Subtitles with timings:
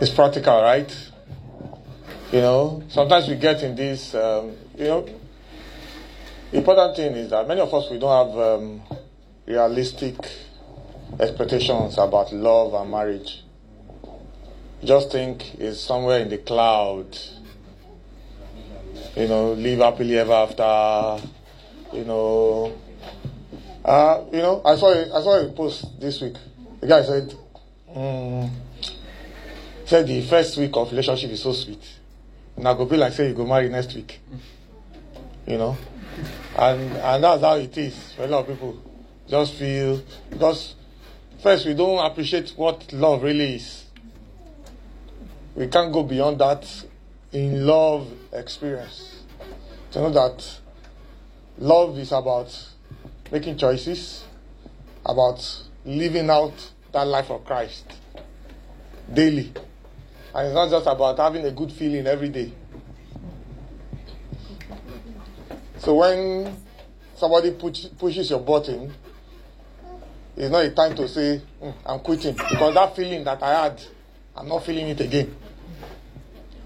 [0.00, 1.10] It's practical, right?
[2.32, 5.08] You know, sometimes we get in this, um, you know,
[6.52, 8.82] important thing is that many of us, we don't have um,
[9.46, 10.14] realistic
[11.18, 13.42] expectations about love and marriage.
[14.84, 17.16] Just think it's somewhere in the cloud.
[19.16, 21.26] You know, live happily ever after.
[21.92, 22.78] You know,
[23.84, 26.34] uh, you know, I saw a, I saw a post this week.
[26.80, 27.34] The guy said,
[27.90, 28.50] mm,
[29.88, 31.82] said the first week of relationship is so sweet.
[32.58, 34.20] Now go be like say you go marry next week.
[35.46, 35.78] You know,
[36.58, 38.82] and and that's how it is for a lot of people.
[39.26, 40.74] Just feel because
[41.42, 43.86] first we don't appreciate what love really is.
[45.56, 46.66] We can't go beyond that
[47.32, 49.22] in love experience
[49.92, 50.60] to know that
[51.56, 52.54] love is about
[53.32, 54.24] making choices,
[55.06, 57.86] about living out that life of Christ
[59.10, 59.50] daily.
[60.34, 62.52] And it's not just about having a good feeling every day.
[65.78, 66.56] So when
[67.16, 68.92] somebody push, pushes your button,
[70.36, 72.34] it's not a time to say, mm, I'm quitting.
[72.34, 73.82] Because that feeling that I had,
[74.36, 75.34] I'm not feeling it again.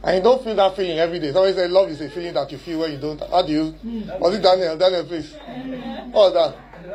[0.02, 1.33] And you don't feel that feeling every day.
[1.33, 3.20] Somebody say love is a feeling that you feel when you don't.
[3.20, 3.74] How do you?
[4.18, 4.77] Was it Daniel?
[4.77, 5.33] Daniel, please.
[6.10, 6.71] What was that?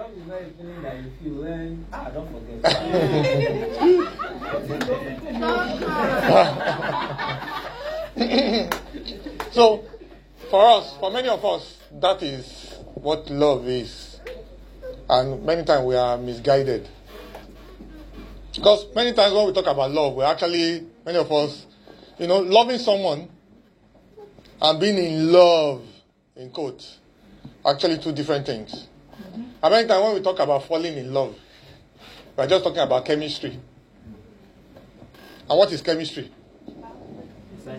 [9.51, 9.83] So,
[10.51, 14.19] for us, for many of us, that is what love is.
[15.09, 16.87] And many times we are misguided.
[18.53, 21.65] Because many times when we talk about love, we're actually, many of us,
[22.19, 23.29] you know, loving someone
[24.61, 25.81] and being in love,
[26.35, 26.97] in quotes,
[27.65, 28.87] actually two different things.
[29.63, 31.35] And many times when we talk about falling in love,
[32.35, 33.59] we're just talking about chemistry.
[35.49, 36.31] And what is chemistry?
[37.67, 37.71] I,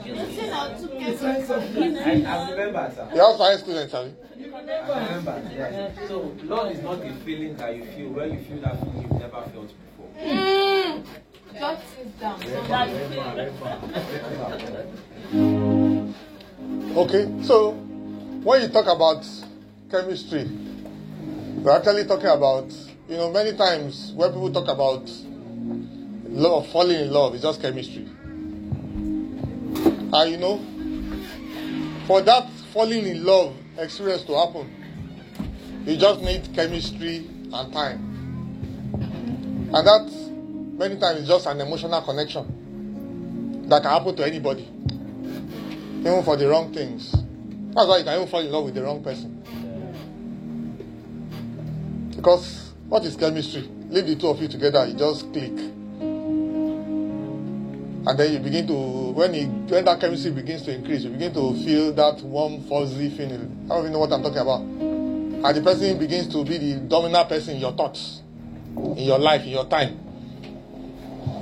[2.26, 3.10] I remember, sir.
[3.14, 4.14] You are science students, have you?
[4.54, 6.06] I remember, yeah.
[6.06, 8.10] So, love is not a feeling that you feel.
[8.10, 10.10] When you feel that feeling, you've never felt before.
[10.20, 11.04] Mm.
[11.96, 12.40] Sit down.
[16.96, 19.26] okay, so when you talk about
[19.90, 20.48] chemistry,
[21.62, 22.72] we're actually talking about,
[23.08, 25.10] you know, many times when people talk about
[26.28, 28.06] love, falling in love, it's just chemistry.
[30.10, 30.58] And you know,
[32.06, 34.72] for that falling in love experience to happen,
[35.84, 38.04] you just need chemistry and time.
[39.74, 40.10] And that
[40.78, 44.62] many times it's just an emotional connection that can happen to anybody,
[46.00, 47.12] even for the wrong things.
[47.74, 49.37] That's why you can even fall in love with the wrong person.
[52.18, 53.62] Because what is chemistry?
[53.90, 55.52] Leave the two of you together, you just click.
[58.06, 58.74] And then you begin to
[59.12, 63.10] when it when that chemistry begins to increase you begin to feel that warm fuzzy
[63.10, 63.66] feeling.
[63.66, 64.62] I don't even know what i'm talking about.
[64.62, 68.22] And the person begins to be the dominant person in your thoughts
[68.76, 70.00] in your life in your time.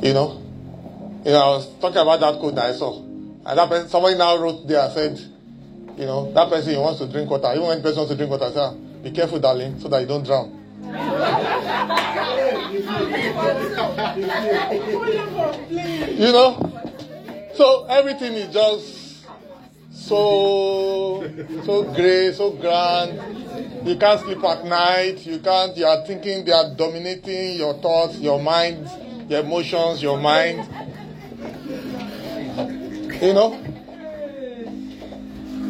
[0.02, 0.42] You know?
[1.24, 3.00] You know i was talking about that quote that i saw.
[3.00, 5.18] And that person somebody now wrote there and said
[5.98, 7.48] you know that person wants to drink water.
[7.54, 10.02] Even when the person wants to drink water say ah, be careful darling so that
[10.02, 10.55] you don't drown
[16.16, 16.72] you know?
[17.54, 19.26] So everything is just
[19.90, 21.28] so
[21.64, 23.86] so great, so grand.
[23.86, 25.26] You can't sleep at night.
[25.26, 25.76] You can't.
[25.76, 26.44] You are thinking.
[26.44, 28.88] They are dominating your thoughts, your mind,
[29.28, 30.68] your emotions, your mind.
[33.22, 33.62] You know.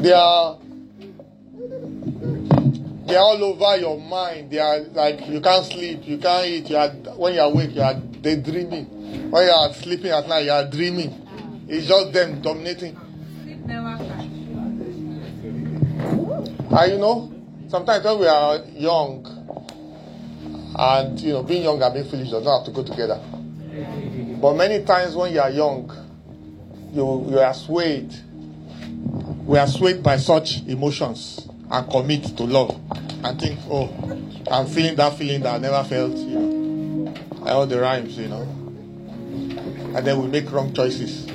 [0.03, 0.59] They are
[3.07, 4.51] they're all over your mind.
[4.51, 6.69] They are like you can't sleep, you can't eat.
[6.71, 9.31] You are when you are awake, you are daydreaming.
[9.31, 11.23] When you are sleeping at night, you are dreaming.
[11.69, 12.97] It's just them dominating.
[16.69, 17.33] And ah, you know,
[17.69, 19.25] sometimes when we are young,
[20.77, 23.21] and you know, being young and being foolish does not have to go together.
[24.41, 25.91] But many times when you are young,
[26.93, 28.13] you you are swayed.
[29.47, 32.79] We are swayed by such emotions and commit to love
[33.25, 33.89] and think, oh,
[34.51, 37.15] I'm feeling that feeling that I never felt, you know.
[37.47, 38.43] All the rhymes, you know.
[38.43, 41.27] And then we make wrong choices.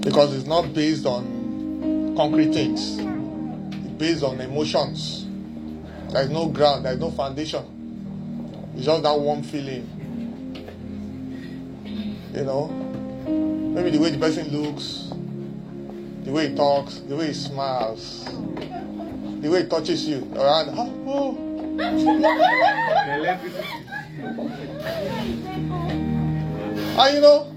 [0.00, 2.98] Because it's not based on concrete things.
[2.98, 5.26] It's based on emotions.
[6.12, 8.72] There's no ground, there's no foundation.
[8.76, 9.86] It's just that warm feeling.
[12.32, 12.68] You know?
[13.26, 15.12] Maybe the way the person looks,
[16.26, 18.28] the way he talks, the way he smiles
[19.46, 20.70] the way he touches you around.
[20.76, 21.38] Oh,
[26.98, 27.52] ah, and you know,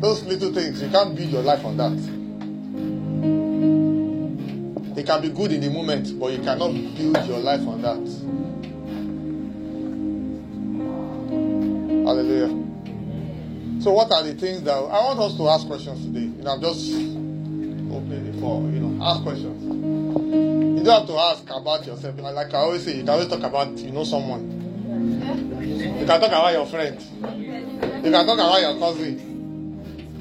[0.00, 1.96] Those little things, you can't build your life on that.
[4.94, 7.98] They can be good in the moment, but you cannot build your life on that.
[12.04, 12.48] Hallelujah.
[13.80, 16.26] So, what are the things that I want us to ask questions today?
[16.36, 17.07] You know, I'm just
[17.98, 19.62] opening it for you know, ask questions.
[20.78, 22.18] You don't have to ask about yourself.
[22.18, 24.42] Like I always say, you can always talk about you know someone.
[25.68, 27.00] You can talk about your friend.
[27.00, 29.18] You can talk about your cousin.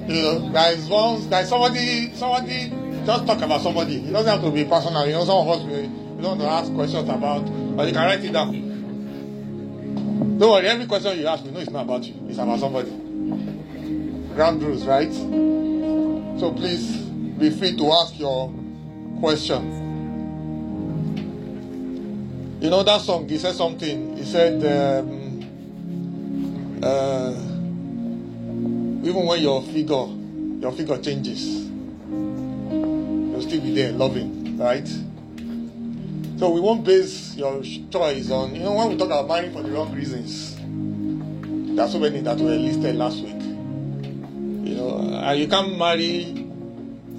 [0.08, 2.70] You know, there is one, there is somebody, somebody.
[3.06, 3.98] Just talk about somebody.
[3.98, 5.06] It doesn't have to be personal.
[5.06, 7.46] You know, some of us we, we don't want to ask questions about,
[7.76, 8.54] but you can write it down.
[10.40, 12.16] Don't worry, every question you ask, me, no, it's not about you.
[12.28, 12.92] It's about somebody.
[14.36, 15.12] Ground rules, right?
[16.40, 17.07] So please
[17.38, 18.52] be free to ask your
[19.20, 19.86] question.
[22.60, 23.30] You know that song?
[23.30, 24.18] He said something.
[24.18, 25.44] He said, um,
[26.82, 27.34] uh,
[29.08, 30.08] even when your figure,
[30.60, 31.70] your figure changes,
[32.10, 34.88] you'll still be there, loving, right?
[36.40, 37.62] So we won't base your
[37.92, 40.56] choice on, you know, when we talk about marrying for the wrong reasons.
[41.76, 43.40] There are so many that were listed last week.
[44.68, 46.47] You know, you can't marry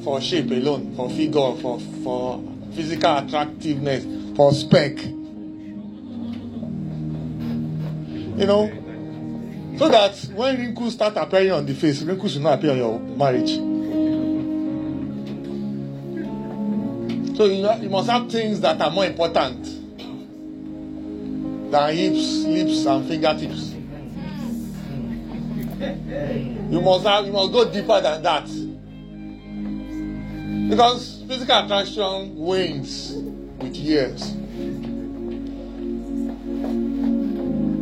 [0.09, 5.05] for shape alone, for figure, for for physical attractiveness, for spec.
[8.39, 8.73] You know,
[9.77, 12.99] so that when wrinkles start appearing on the face, wrinkles will not appear on your
[12.99, 13.51] marriage.
[17.37, 19.63] So you, know, you must have things that are more important
[21.71, 23.75] than hips, lips, and fingertips.
[26.73, 28.68] You must have, you must go deeper than that.
[30.69, 33.15] Because physical attraction wanes
[33.59, 34.35] with years.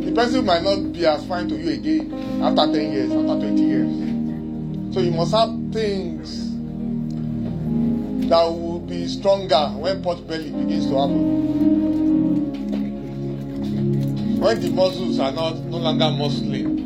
[0.05, 3.61] The person might not be as fine to you again after 10 years, after 20
[3.61, 4.93] years.
[4.93, 6.53] So you must have things
[8.29, 11.47] that will be stronger when pot belly begins to happen.
[14.39, 16.85] When the muscles are not no longer muscling.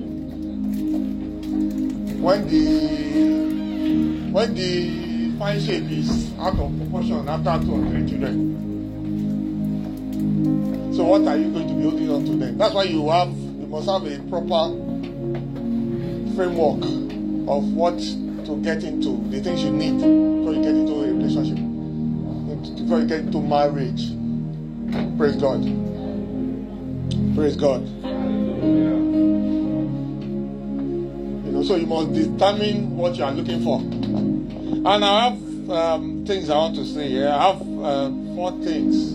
[2.21, 5.10] When the when the
[5.41, 8.53] fine shape is out of proportion after two or three children.
[10.93, 12.59] So what are you going to be holding on to then?
[12.59, 14.69] That's why you have you must have a proper
[16.35, 16.83] framework
[17.49, 21.57] of what to get into, the things you need before you get into a relationship,
[22.77, 24.11] before you get into marriage.
[25.17, 25.63] Praise God.
[27.33, 27.81] Praise God.
[31.45, 34.00] You know, so you must determine what you are looking for.
[34.83, 37.29] And I have um, things I want to say here.
[37.29, 39.13] I have uh, four things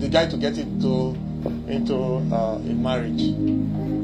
[0.00, 1.14] the guide to get into
[1.68, 3.22] into uh, a marriage.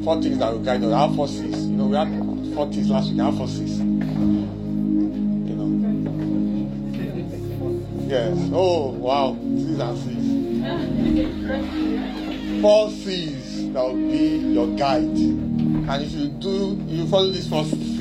[0.05, 0.93] Four things that will guide us.
[0.93, 1.67] I have four C's.
[1.67, 2.09] You know, we had
[2.55, 3.21] four T's last week.
[3.21, 3.79] I have four C's.
[3.79, 3.85] You
[5.57, 5.67] know.
[8.07, 8.39] Yes.
[8.53, 9.37] Oh wow.
[9.41, 10.63] C's and C's.
[12.63, 15.03] Four C's that will be your guide.
[15.03, 17.94] And if you do, you follow these four C's,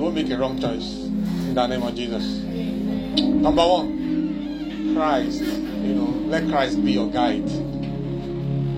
[0.00, 1.04] won't make a wrong choice.
[1.04, 2.24] In the name of Jesus.
[3.20, 5.42] Number one, Christ.
[5.42, 7.44] You know, let Christ be your guide.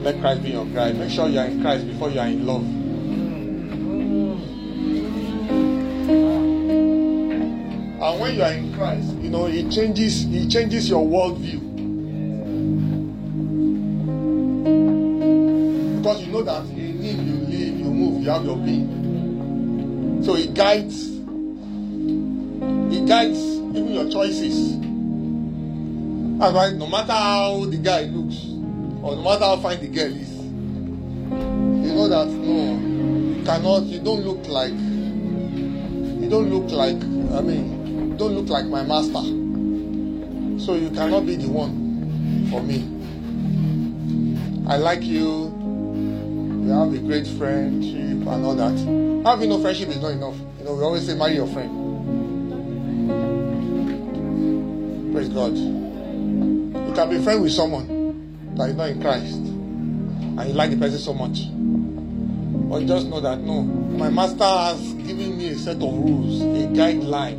[0.02, 0.96] Let Christ be your guide.
[0.98, 2.62] Make sure you are in Christ before you are in love.
[8.02, 11.60] And when you are in Christ, you know, it changes, it changes your worldview.
[15.98, 20.24] Because you know that in Him you live, you move, you have your being.
[20.24, 21.11] So it guides,
[23.12, 23.38] guides
[23.76, 24.78] even your choices.
[26.38, 28.36] That's why no matter how the guy looks,
[29.02, 34.00] or no matter how fine the girl is, you know that no, you cannot, you
[34.00, 36.96] don't look like, you don't look like,
[37.36, 39.20] I mean, don't look like my master.
[40.64, 42.88] So you cannot be the one for me.
[44.66, 45.52] I like you,
[46.64, 48.78] we have a great friendship and all that.
[49.28, 50.36] Having no friendship is not enough.
[50.58, 51.81] You know, we always say marry your friend.
[55.22, 55.56] Praise God.
[55.56, 60.76] You can be friends with someone that is not in Christ and you like the
[60.76, 61.46] person so much.
[62.68, 66.66] But just know that no, my master has given me a set of rules, a
[66.74, 67.38] guideline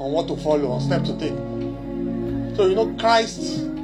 [0.00, 2.56] on what to follow, on steps to take.
[2.56, 3.38] So you know, Christ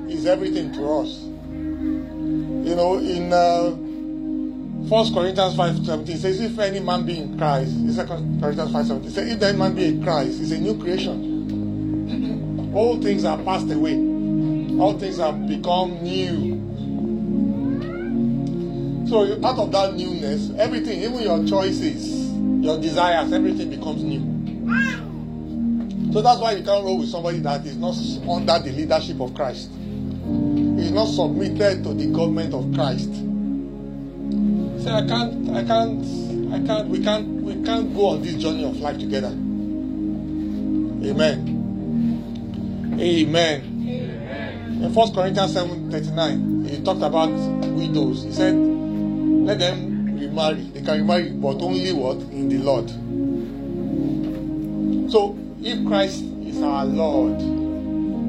[0.08, 1.20] is everything to us.
[1.22, 7.70] You know, in uh, 1 Corinthians 5 17 says, If any man be in Christ,
[7.70, 10.76] in 2 Corinthians 5 17 says, If any man be in Christ, is a new
[10.76, 11.37] creation.
[12.78, 13.96] All things are passed away
[14.80, 16.56] all things have become new.
[19.08, 22.30] So out of that newness, everything, even your choices,
[22.62, 24.20] your desires, everything becomes new.
[26.12, 27.96] So that's why you can't roll with somebody that is not
[28.28, 29.70] under the leadership of Christ.
[30.78, 33.12] Is not submitted to the government of Christ.
[34.84, 38.64] Say, I can't, I can't, I can't, we can't, we can't go on this journey
[38.64, 39.34] of life together.
[43.00, 43.60] Amen.
[43.62, 44.82] Amen.
[44.82, 48.24] In 1 Corinthians 7 39, he talked about widows.
[48.24, 50.62] He said, Let them remarry.
[50.74, 52.16] They can remarry, but only what?
[52.16, 52.90] In the Lord.
[55.12, 57.36] So, if Christ is our Lord,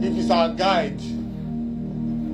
[0.04, 1.00] if He's our guide,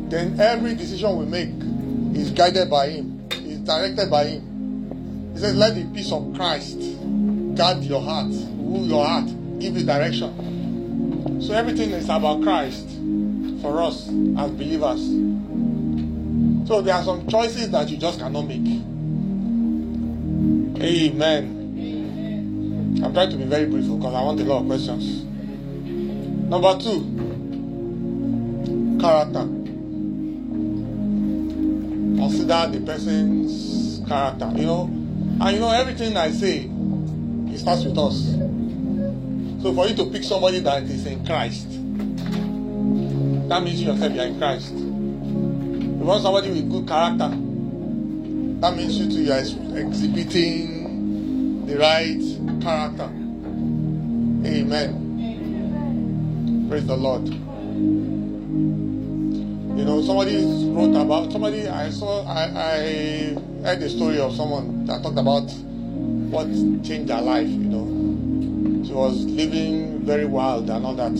[0.09, 5.31] then every decision we make is guided by Him, is directed by Him.
[5.33, 6.79] He says, Let the peace of Christ
[7.55, 9.27] guard your heart, rule your heart,
[9.59, 10.54] give you direction.
[11.39, 12.87] So, everything is about Christ
[13.61, 15.01] for us as believers.
[16.67, 18.65] So there are some choices that you just cannot make.
[20.81, 21.55] Amen.
[23.03, 25.23] I'm trying to be very brief because I want a lot of questions.
[26.49, 27.01] Number two,
[28.99, 29.47] character.
[32.17, 34.51] Consider the person's character.
[34.55, 34.83] You know,
[35.41, 36.69] and you know everything I say,
[37.51, 38.35] it starts with us.
[39.65, 41.67] So for you to pick somebody that is in Christ,
[43.49, 44.71] that means you yourself you are in Christ.
[44.75, 47.29] You want somebody with good character.
[47.29, 52.21] That means you too are exhibiting the right
[52.61, 53.09] character.
[54.45, 55.01] Amen.
[56.69, 57.25] Praise the Lord.
[57.25, 57.33] You
[59.83, 60.45] know, somebody
[60.75, 65.49] wrote about somebody I saw I, I heard the story of someone that talked about
[66.29, 66.45] what
[66.83, 67.94] changed their life, you know.
[68.95, 71.17] She was living very wild and all that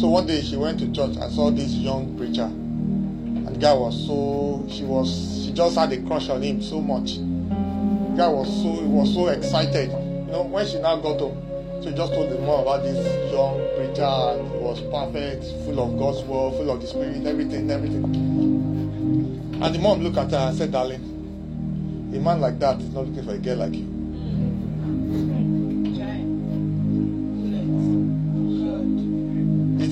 [0.00, 2.44] so one day she went to church and saw this young preacher.
[2.46, 7.16] And guy was so she was she just had a crush on him so much.
[7.16, 9.90] The guy was so he was so excited.
[9.90, 11.36] You know, when she now got home,
[11.82, 12.96] so he just told the mom about this
[13.30, 17.70] young preacher and he was perfect, full of God's word, full of the spirit, everything,
[17.70, 18.04] everything.
[19.62, 21.02] And the mom looked at her and said, Darling,
[22.14, 23.93] a man like that is not looking for a girl like you.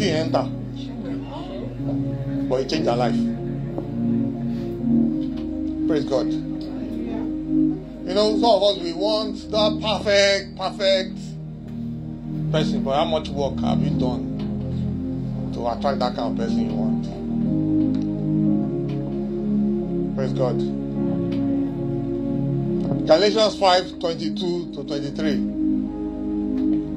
[0.02, 0.48] Didn't enter.
[2.48, 3.14] But it changed her life.
[5.86, 6.26] Praise God.
[6.26, 11.14] You know, some of us we want that perfect, perfect
[12.50, 16.74] person, but how much work have you done to attract that kind of person you
[16.74, 17.06] want?
[20.16, 20.58] Praise God.
[23.06, 25.36] Galatians 5 22 to 23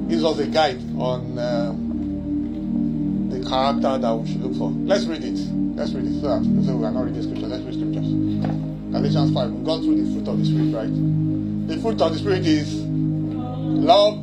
[0.08, 1.38] gives us a guide on.
[1.38, 1.85] Um,
[3.48, 4.70] character that we should look for.
[4.70, 5.38] Let's read it.
[5.76, 6.20] Let's read it.
[6.20, 7.46] So, that, so we are not reading scripture.
[7.46, 8.06] Let's read scriptures.
[8.92, 9.50] Galatians 5.
[9.52, 11.68] We've gone through the fruit of the Spirit, right?
[11.68, 14.14] The fruit of the Spirit is love,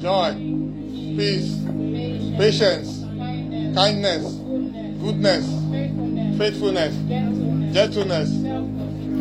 [0.00, 0.34] joy,
[1.16, 1.56] peace,
[2.38, 3.00] patience,
[3.74, 4.24] kindness,
[5.00, 5.46] goodness,
[6.38, 6.94] faithfulness,
[7.74, 8.30] gentleness,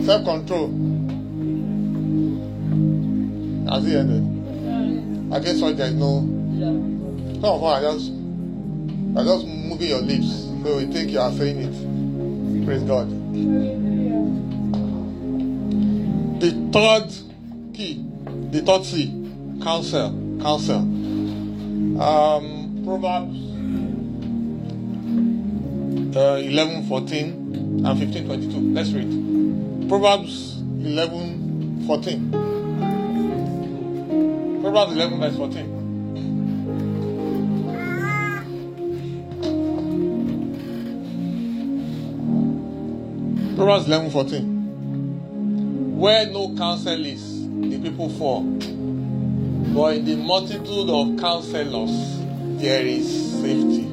[0.06, 0.70] self control.
[3.70, 5.34] Has he ended?
[5.34, 6.22] I guess what there is no.
[7.42, 8.19] Some of us are just
[9.16, 12.66] you're just moving your lips, so we think you are saying it.
[12.66, 13.10] Praise God.
[16.40, 17.10] The third
[17.76, 18.06] key,
[18.52, 19.12] the third C,
[19.62, 20.80] counsel, counsel.
[22.02, 23.50] Um, Proverbs
[26.16, 28.74] uh, 11, 14 and 15, 22.
[28.74, 29.90] Let's read.
[29.90, 32.32] Proverbs 11, 14.
[34.62, 35.79] Proverbs 11, verse 14.
[43.60, 46.00] Proverbs 11 14.
[46.00, 48.44] Where no counsel is, the people fall.
[48.44, 51.92] But in the multitude of counselors,
[52.58, 53.84] there is safety.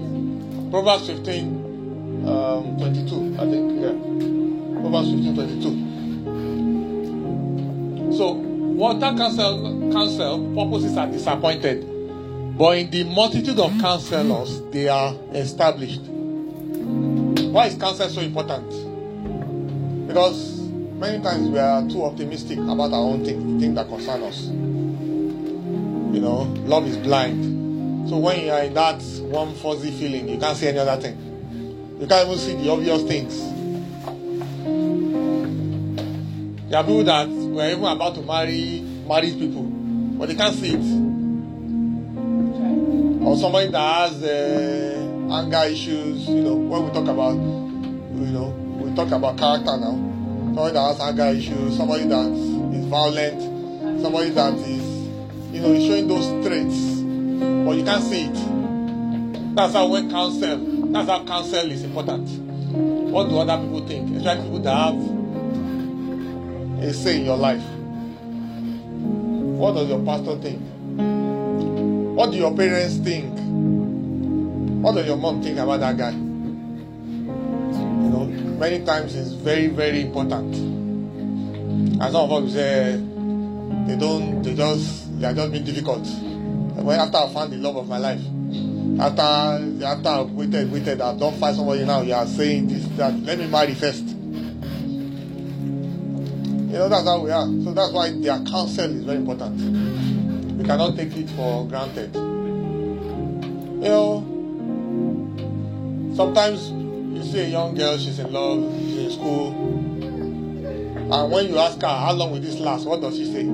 [0.71, 3.91] Proverbs 15 um, 22, I think, yeah.
[4.83, 5.61] Proverbs 15 22.
[8.17, 11.85] So, water counsel, counsel purposes are disappointed.
[12.57, 16.03] But in the multitude of counselors, they are established.
[17.51, 18.86] Why is counsel so important?
[20.07, 24.47] Because many times we are too optimistic about our own things, things that concern us.
[24.47, 28.09] You know, love is blind.
[28.09, 31.17] So when you are in that warm, fuzzy feeling, you can't see any other thing.
[32.01, 33.37] You can't even see the obvious things.
[36.71, 40.75] There are people that were even about to marry married people, but they can't see
[40.75, 41.07] it.
[43.23, 46.29] Or somebody that has uh, anger issues.
[46.29, 50.17] You know, when we talk about, you know, we talk about character now
[50.57, 53.43] somebody that has anger issues, somebody that is violent,
[54.01, 55.07] somebody that is,
[55.53, 57.03] you know, showing those traits,
[57.67, 59.55] but you can't see it.
[59.55, 60.57] That's how when counsel,
[60.93, 62.27] that's how counsel is important.
[63.13, 64.17] What do other people think?
[64.17, 64.97] Especially people that have
[66.83, 67.63] a say in your life.
[69.59, 70.63] What does your pastor think?
[72.17, 73.31] What do your parents think?
[74.83, 76.26] What does your mom think about that guy?
[78.59, 80.55] Many times it's very, very important.
[80.55, 82.97] And some of us say
[83.87, 86.07] they don't, they just, they are just being difficult.
[86.07, 88.21] When after I found the love of my life,
[89.01, 89.23] after
[89.85, 92.01] after I've waited, waited, I've don't find somebody now.
[92.01, 93.15] You are saying this, that.
[93.21, 94.05] Let me marry first.
[96.67, 97.47] You know that's how we are.
[97.65, 100.59] So that's why their counsel is very important.
[100.59, 102.15] We cannot take it for granted.
[102.15, 104.25] You know,
[106.17, 106.71] sometimes
[107.17, 109.53] you see a young girl, she's in love, she's in school,
[111.13, 113.45] and when you ask her how long will this last, what does she say?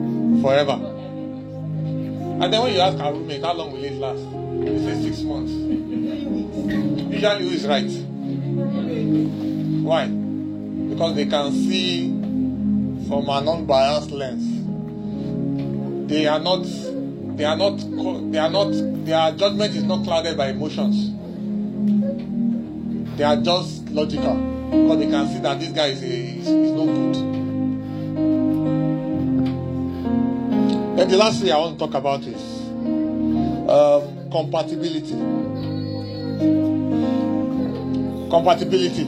[0.42, 0.72] Forever.
[0.72, 4.22] And then when you ask her roommate how long will it last,
[4.64, 5.52] they say six months.
[5.52, 7.90] Usually, who is right?
[9.84, 10.06] Why?
[10.06, 12.08] Because they can see
[13.06, 14.48] from an unbiased lens.
[16.08, 16.64] They are not.
[17.36, 17.76] They are not.
[18.32, 18.70] They are not.
[19.04, 21.10] Their judgment is not clouded by emotions.
[23.16, 24.34] They are just logical
[24.70, 27.16] because they can see that this guy is, a, is, is no good.
[31.00, 32.62] And the last thing I want to talk about is
[33.68, 35.16] um, compatibility.
[38.30, 39.04] Compatibility.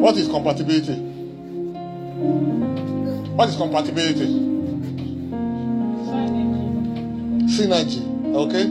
[0.00, 0.94] What is compatibility?
[3.36, 4.26] What is compatibility?
[7.46, 8.02] Synergy.
[8.34, 8.64] Okay.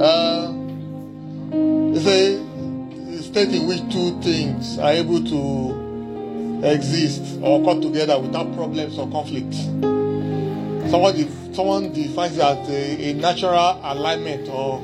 [0.00, 0.55] Uh,
[2.08, 8.54] it's a state in which two things are able to exist or come together without
[8.54, 9.58] problems or conflicts.
[10.90, 14.82] Someone, someone defines as a, a natural alignment of,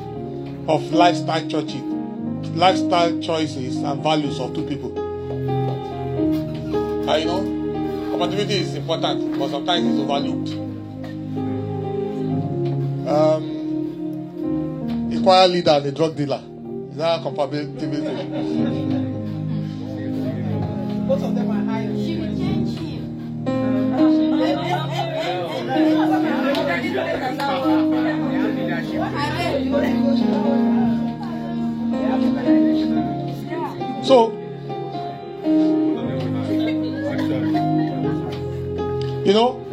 [0.69, 1.81] of lifestyle choices,
[2.55, 4.99] lifestyle choices and values of two people.
[7.09, 7.41] Uh, you know,
[8.11, 10.51] compatibility is important, but sometimes it's overlooked.
[13.09, 13.53] Um,
[15.13, 16.43] equal leader and a drug dealer.
[16.93, 17.87] Is that compatibility?
[21.09, 21.87] Both of them are high.
[21.97, 23.03] She will change him.
[34.05, 34.33] So,
[39.25, 39.65] you know,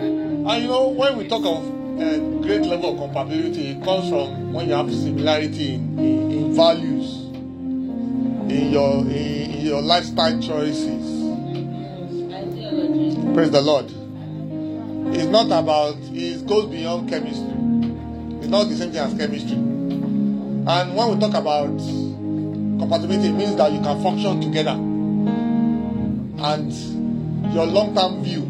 [0.47, 4.53] and you know, when we talk of uh, great level of compatibility, it comes from
[4.53, 6.98] when you have similarity in, in, in values,
[8.49, 11.19] in your in, in your lifestyle choices.
[13.33, 13.85] Praise the Lord.
[15.15, 17.45] It's not about it goes beyond chemistry.
[18.39, 19.53] It's not the same thing as chemistry.
[19.53, 21.77] And when we talk about
[22.79, 24.77] compatibility, it means that you can function together.
[26.41, 26.71] And
[27.53, 28.47] your long-term view,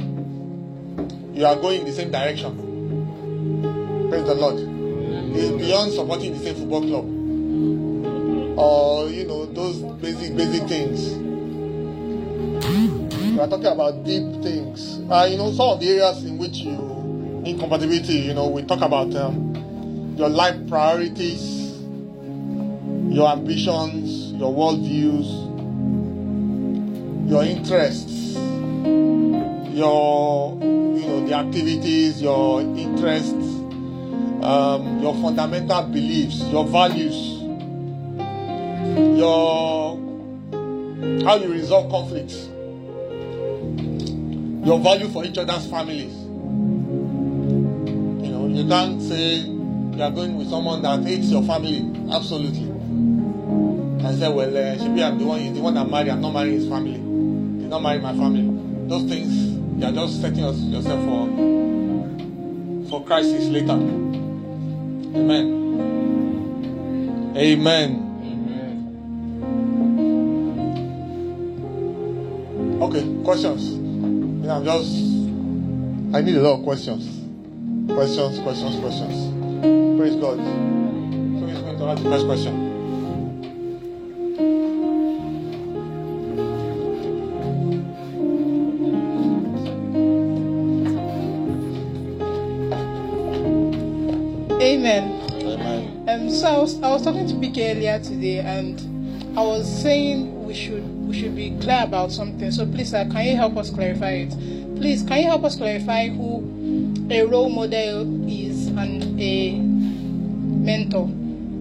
[1.34, 4.10] you are going in the same direction.
[4.10, 4.60] Praise the Lord.
[5.36, 7.06] It's beyond supporting the same football club.
[8.60, 11.16] Or, you know, those basic, basic things.
[13.40, 15.00] We are talking about deep things.
[15.10, 18.82] Uh, you know, some of the areas in which you incompatibility, you know, we talk
[18.82, 21.80] about um, your life priorities,
[23.08, 25.48] your ambitions, your worldviews,
[27.30, 28.36] your interests,
[29.74, 33.34] your, you know, the activities, your interests,
[34.44, 37.39] um, your fundamental beliefs, your values,
[39.18, 39.98] your
[41.24, 42.50] how you resolve conflicts
[44.66, 46.14] your value for each other's families.
[48.24, 51.80] You know, you can't say you are going with someone that hates your family.
[52.12, 52.70] Absolutely.
[52.70, 56.34] And say, well, uh, Shibi, I'm the one, he's the one that married, I'm not
[56.34, 56.94] marrying his family.
[56.94, 58.88] He's not marrying my family.
[58.88, 59.34] Those things,
[59.80, 61.28] you are just setting yourself for,
[62.90, 63.72] for crisis later.
[65.18, 65.56] Amen.
[67.36, 68.09] Amen.
[72.82, 73.72] Okay, questions.
[73.72, 73.78] You
[74.48, 77.04] know, I'm just, I need a lot of questions.
[77.92, 80.00] Questions, questions, questions.
[80.00, 80.38] Praise God.
[80.38, 82.70] So he's going to ask the first question.
[94.62, 95.22] Amen.
[95.42, 96.06] Amen.
[96.08, 98.99] Um, so I was, I was talking to PK earlier today, and
[99.38, 102.52] I was saying we should we should be clear about something.
[102.52, 104.34] So please, sir, can you help us clarify it?
[104.80, 111.06] please, can you help us clarify who a role model is and a mentor?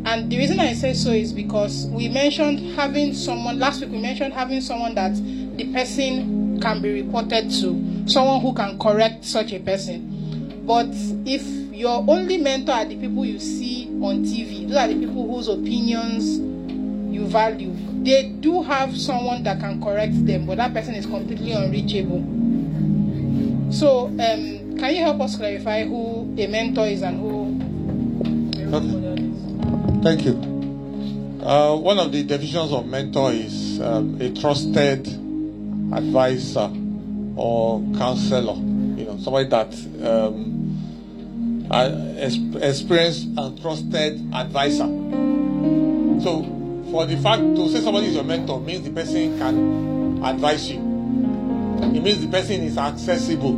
[0.09, 3.99] And the reason I say so is because we mentioned having someone, last week we
[3.99, 9.53] mentioned having someone that the person can be reported to, someone who can correct such
[9.53, 10.63] a person.
[10.65, 10.89] But
[11.27, 15.35] if your only mentor are the people you see on TV, those are the people
[15.35, 16.39] whose opinions
[17.19, 21.53] you value, they do have someone that can correct them, but that person is completely
[21.53, 22.21] unreachable.
[23.73, 27.49] So, um, can you help us clarify who a mentor is and who
[28.71, 30.03] Okay.
[30.03, 30.35] Thank you.
[31.43, 35.09] Uh, one of the definitions of mentor is um, a trusted
[35.95, 36.71] advisor
[37.35, 38.57] or counselor.
[38.99, 39.73] You know, somebody that
[40.05, 42.15] um, uh,
[42.61, 44.87] experienced and trusted advisor.
[46.21, 46.58] So,
[46.91, 50.79] for the fact to say somebody is your mentor means the person can advise you.
[50.79, 53.55] It means the person is accessible.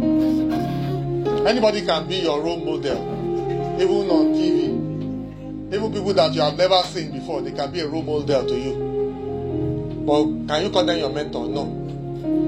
[1.46, 5.72] Anybody can be your role model, even on TV.
[5.72, 8.58] Even people that you have never seen before, they can be a role model to
[8.58, 10.04] you.
[10.04, 11.48] But can you call them your mentor?
[11.48, 11.64] No.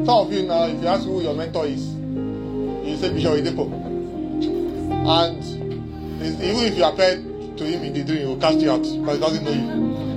[0.05, 3.71] Some of you now, if you ask who your mentor is, you say Bishop Oyedepo.
[5.07, 5.45] And
[6.43, 7.17] even if you appear
[7.57, 10.12] to him in the dream, he will cast you out because he doesn't know you.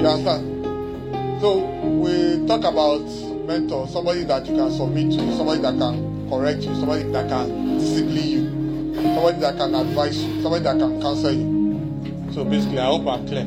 [0.00, 1.42] You understand?
[1.42, 1.58] So
[2.00, 3.04] we talk about
[3.46, 7.78] mentor, somebody that you can submit to, somebody that can correct you, somebody that can
[7.78, 12.32] discipline you, somebody that can advise you, somebody that can counsel you.
[12.32, 13.44] So basically, I hope I'm clear.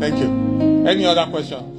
[0.00, 0.88] Thank you.
[0.88, 1.78] Any other questions?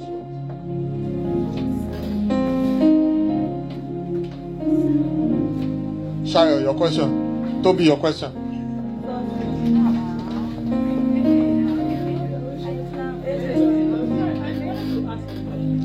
[6.32, 7.62] Shayo, your question.
[7.62, 8.49] Toby, your question.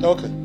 [0.05, 0.44] Okay.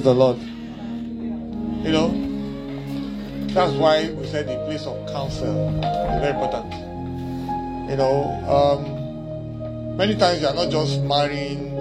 [0.00, 0.38] Praise the Lord.
[1.84, 2.08] You know,
[3.48, 6.72] that's why we said the place of counsel is very important.
[7.90, 11.76] You know, um, many times you are not just marrying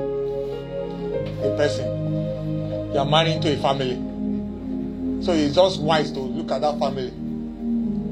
[1.45, 3.95] a person, you are marrying to a family.
[5.23, 7.13] So it's just wise to look at that family,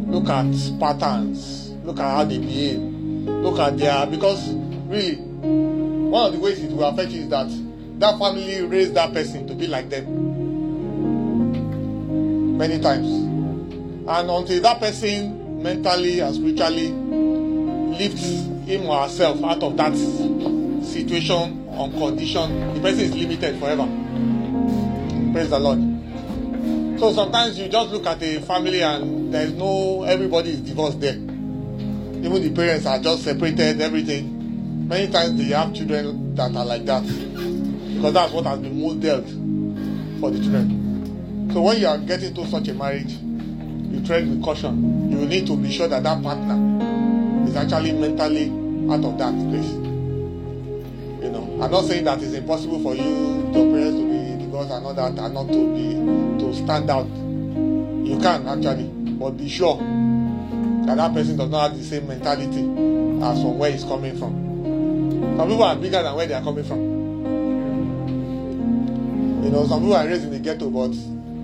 [0.10, 4.54] look at patterns, look at how they behave, look at their because
[4.88, 7.67] really one of the ways it will affect you is that
[8.00, 10.06] that family raised that person to be like them.
[12.58, 13.08] Many times.
[14.08, 19.96] And until that person mentally and spiritually lifts him or herself out of that
[20.86, 23.88] situation or condition the person is limited forever.
[25.34, 25.80] Praise the lord.
[27.00, 31.00] So sometimes you just look at a family and there is no everybody is divorced
[31.00, 31.16] there.
[31.16, 34.88] Even the parents are just separated everything.
[34.88, 37.04] Many times they have children that are like that
[37.98, 39.28] because that's what has been modeled
[40.20, 41.50] for the children.
[41.54, 43.14] So when you are getting to such a marriage
[43.92, 45.10] you tread with caution.
[45.10, 46.56] You need to be sure that that partner
[47.48, 48.50] is actually mentally
[48.92, 49.72] out of that place.
[51.24, 54.72] You know i'm not saying that it's impossible for you your parents to be divorced
[54.72, 57.08] and all that and not to be to stand out.
[57.08, 62.62] You can actually but be sure that that person does not have the same mentality
[63.24, 64.34] as from where he's coming from.
[65.38, 66.97] Some people are bigger than where they are coming from
[69.48, 70.92] you know some people are raised in the ghetto but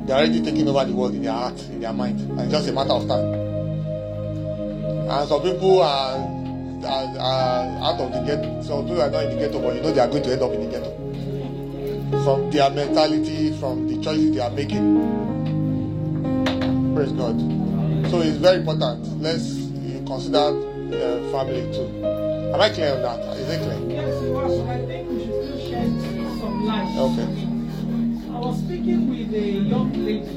[0.05, 2.19] they are already taking over the world in their heart in their mind.
[2.19, 3.23] And it's just a matter of time.
[5.09, 6.19] And some people are
[6.83, 8.61] are, are out of the ghetto.
[8.61, 10.41] Some people are not in the ghetto but you know they are going to end
[10.41, 10.91] up in the ghetto.
[12.25, 14.99] From their mentality from the choices they are making.
[16.95, 17.39] Praise god.
[18.11, 19.21] So it's very important.
[19.21, 21.87] Let's you consider uh, family too.
[22.53, 23.37] Am i clear on that?
[23.37, 23.79] Is it clear?
[23.89, 25.87] Yes, well, I think we should still shed
[26.41, 26.95] some light.
[26.97, 27.52] Okay.
[28.43, 30.27] Was speaking with a young lady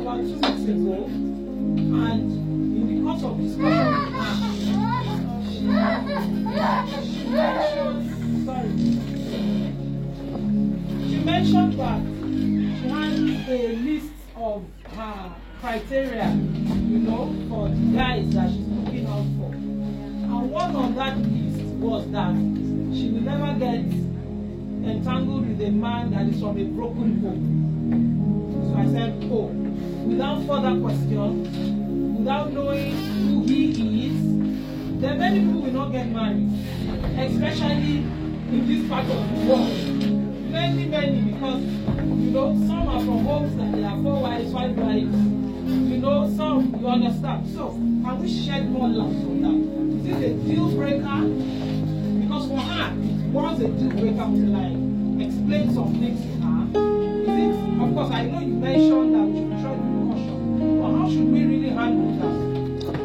[0.00, 2.32] about two weeks ago And
[2.76, 4.32] in the course of discussion with her,
[5.54, 5.62] she
[7.28, 8.70] mentioned, sorry,
[11.08, 12.02] she mentioned that
[12.82, 13.12] she had
[13.48, 14.64] a list of
[14.96, 19.52] her criteria, you know, for the guys that she's looking out for.
[19.54, 22.34] And one on that list was that
[22.96, 24.07] she will never get
[24.84, 28.70] entangled with a man that is from a broken home.
[28.70, 29.46] So I said, oh,
[30.06, 36.48] without further question, without knowing who he is, then many people will not get married,
[37.18, 39.68] especially in this part of the world.
[40.50, 44.76] Many, many, because, you know, some are from homes that they are four wives, five
[44.76, 45.14] wives.
[45.14, 47.46] You know, some, you understand.
[47.54, 50.10] So, can we shed more light on that?
[50.10, 51.20] Is it a deal breaker?
[52.20, 52.92] Because for her,
[53.28, 54.72] it was a deal breaker to like
[55.20, 56.64] explain some things to her.
[57.28, 60.90] Is it, of course, I know you mentioned that we should try with caution, but
[60.96, 62.34] how should we really handle that?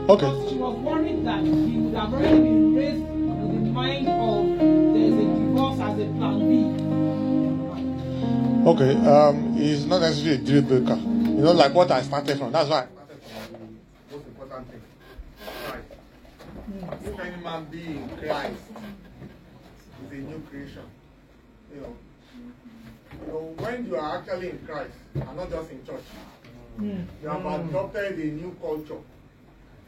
[0.09, 0.29] Okay.
[0.31, 4.45] Because she was worried that he would have already been raised with the mind of
[4.93, 6.51] there's a divorce as a plan B.
[8.69, 10.95] Okay, um, it's not necessarily a deal breaker.
[10.95, 12.53] You know, like what I started from.
[12.53, 12.83] That's why.
[12.83, 14.81] I started from the most important thing.
[15.67, 15.87] Christ.
[17.03, 19.02] If any man be in Christ, is
[20.13, 20.83] a new creation.
[21.73, 21.95] You know,
[23.21, 26.03] you know, when you are actually in Christ and not just in church,
[26.79, 27.05] mm.
[27.21, 27.69] you have mm.
[27.69, 28.99] adopted a new culture,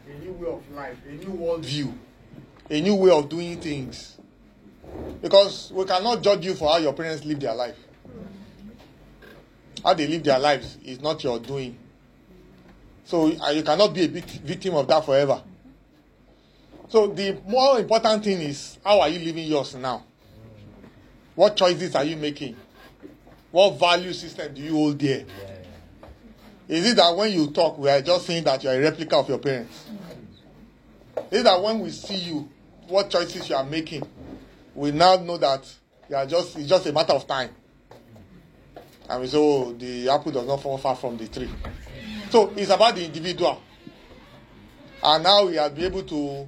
[0.10, 1.94] a new way of life, a new worldview,
[2.70, 4.18] a new way of doing things.
[5.22, 7.76] Because we cannot judge you for how your parents live their life.
[9.84, 11.78] How they live their lives is not your doing.
[13.04, 15.42] So you cannot be a vic- victim of that forever.
[16.88, 20.04] So the more important thing is how are you living yours now?
[21.36, 22.56] What choices are you making?
[23.52, 25.26] What value system do you hold there?
[26.68, 29.18] Is it that when you talk, we are just saying that you are a replica
[29.18, 29.86] of your parents?
[31.32, 32.50] Is it that when we see you,
[32.88, 34.04] what choices you are making,
[34.74, 35.72] we now know that
[36.10, 37.50] you are just it's just a matter of time.
[39.10, 41.50] And we say, oh, the apple does not fall far from the tree.
[42.30, 43.62] So it's about the individual.
[45.04, 46.48] And now we been able to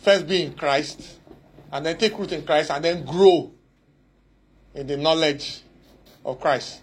[0.00, 1.17] first be in Christ,
[1.72, 3.50] and then take root in Christ, and then grow
[4.74, 5.60] in the knowledge
[6.24, 6.80] of Christ.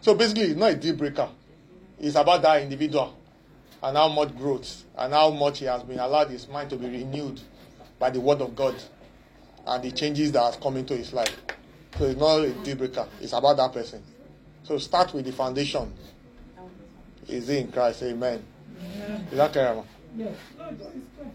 [0.00, 1.28] So basically, it's not a deal breaker.
[1.98, 3.16] It's about that individual
[3.82, 6.86] and how much growth and how much he has been allowed his mind to be
[6.86, 7.40] renewed
[7.98, 8.74] by the word of God
[9.66, 11.36] and the changes that has come into his life.
[11.98, 13.06] So it's not a deal breaker.
[13.20, 14.02] It's about that person.
[14.62, 15.92] So start with the foundation.
[17.26, 18.02] Is in Christ.
[18.04, 18.42] Amen.
[19.30, 19.82] Is that clear?
[20.16, 20.34] Yes.
[20.58, 21.30] No, it's it's clear.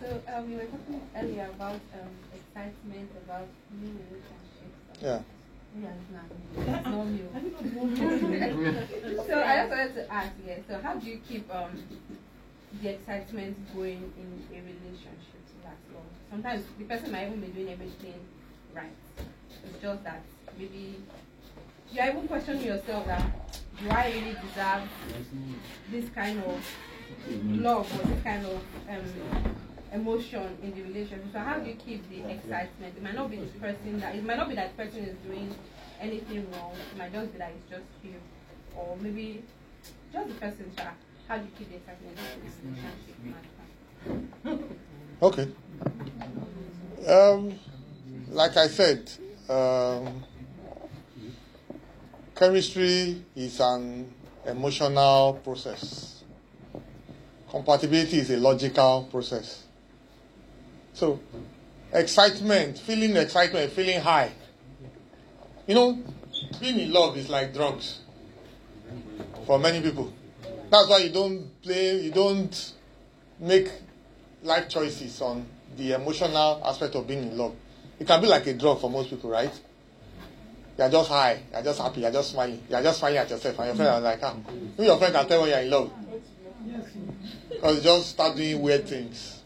[0.00, 3.46] So uh, we were talking earlier about um, excitement about
[3.80, 5.02] new relationships.
[5.02, 5.20] Yeah.
[5.80, 6.24] Yeah, it's not,
[6.56, 7.28] it's not new.
[9.26, 10.56] so I just wanted to ask, yeah.
[10.66, 11.78] So how do you keep um,
[12.82, 16.06] the excitement going in a relationship to last long?
[16.30, 18.14] Sometimes the person might even be doing everything
[18.74, 18.90] right.
[19.64, 20.22] It's just that
[20.58, 20.96] maybe
[21.92, 23.30] you're even questioning yourself that
[23.78, 24.88] do I really deserve
[25.90, 26.64] this kind of
[27.60, 29.54] love or this kind of um,
[29.92, 31.26] emotion in the relationship.
[31.32, 32.94] So how do you keep the excitement?
[32.96, 35.54] It might not be the person that it might not be that person is doing
[36.00, 36.72] anything wrong.
[36.92, 38.14] It might just be that it's just you,
[38.76, 39.42] or maybe
[40.12, 40.70] just the person.
[40.76, 40.90] Sha.
[41.28, 42.78] How do you keep the excitement in the
[44.48, 44.80] relationship?
[45.22, 45.48] Okay.
[47.06, 47.58] Um,
[48.30, 49.10] like I said,
[49.48, 50.24] um,
[52.34, 54.12] chemistry is an
[54.46, 56.24] emotional process.
[57.50, 59.64] Compatibility is a logical process.
[60.94, 61.20] So,
[61.92, 64.32] excitement, feeling excitement, feeling high.
[65.66, 65.98] You know,
[66.60, 68.00] being in love is like drugs
[69.46, 70.12] for many people.
[70.70, 72.72] That's why you don't play, you don't
[73.38, 73.70] make
[74.42, 77.54] life choices on the emotional aspect of being in love.
[77.98, 79.52] It can be like a drug for most people, right?
[80.78, 83.66] You're just high, you're just happy, you're just smiling, you're just smiling at yourself, and
[83.66, 84.36] your friend are like, ah,
[84.78, 85.92] your friend can tell when you're in love?
[87.50, 89.39] Because you just start doing weird things.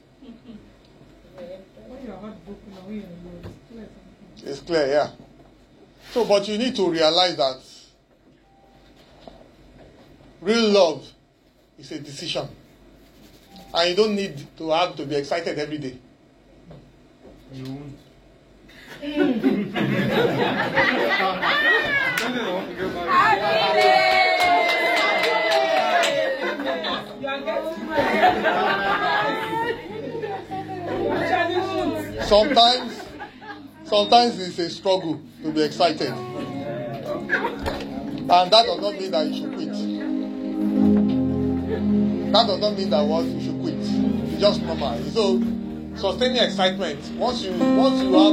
[4.44, 5.10] It's clear yeah.
[6.12, 7.60] So, but you need to realize that
[10.40, 11.06] real love
[11.78, 12.46] is a decision.
[13.72, 15.98] And you don't need to have to be excited every day.
[17.52, 17.92] You
[32.26, 33.02] Sometimes,
[33.84, 36.08] sometimes it's a struggle to be excited.
[36.08, 36.16] And
[38.28, 39.68] that does not mean that you should quit.
[42.32, 43.74] That does not mean that once you should quit.
[43.78, 44.98] It's just normal.
[45.10, 45.38] So
[45.96, 46.98] sustaining excitement.
[47.16, 48.32] Once you once you have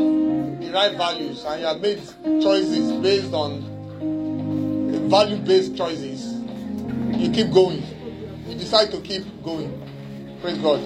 [0.62, 2.02] the right values and you have made
[2.42, 3.62] choices based on
[5.10, 6.34] value based choices,
[7.20, 7.84] you keep going.
[8.48, 9.70] You decide to keep going.
[10.42, 10.80] Praise God.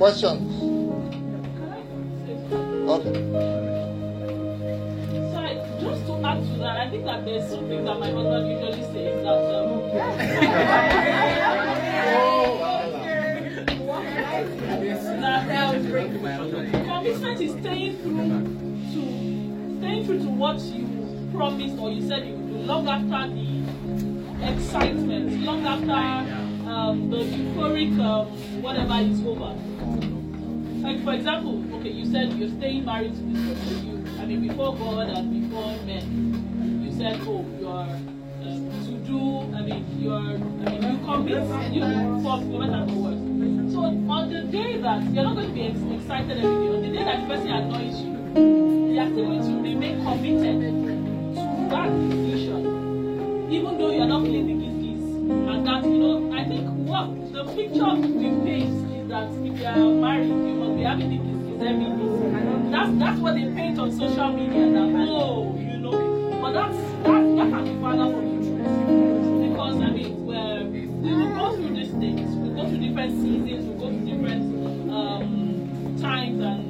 [0.00, 0.48] Questions?
[2.88, 3.12] Okay.
[5.30, 8.80] Sorry, just to add to that, I think that there's something that my husband usually
[8.80, 9.90] says that um,
[15.20, 18.40] that um, commitment is staying through
[18.94, 19.02] to
[19.80, 20.88] staying true to what you
[21.36, 23.62] promised or you said you would do long after the
[24.50, 26.39] excitement, long after
[26.70, 28.26] um, the euphoric um,
[28.62, 29.54] whatever is over.
[30.86, 33.86] Like for example, okay, you said you're staying married to this person.
[33.86, 38.92] You, I mean, before God and before men, you said, oh, you are um, to
[39.06, 39.40] do.
[39.54, 40.34] I mean, you are.
[40.34, 41.42] I mean, you commit.
[41.74, 41.82] You
[42.22, 43.20] for better for worse.
[43.72, 46.88] So on the day that you're not going to be ex- excited day, on the
[46.88, 50.60] day that the person annoys you, you are still going to remain committed
[51.34, 54.69] to that decision, even though you are not feeling the.
[55.30, 59.66] And that you know, I think what the picture we paint is that if you
[59.66, 62.70] are married, you must be having the gizgiz every day.
[62.70, 64.70] That's that's what they paint on social media.
[64.72, 69.50] That oh, you know, but that's that that can be farther from the truth.
[69.50, 72.36] Because I mean, we're, we will go through these things.
[72.36, 73.64] We go through different seasons.
[73.66, 76.69] We go through different um, times and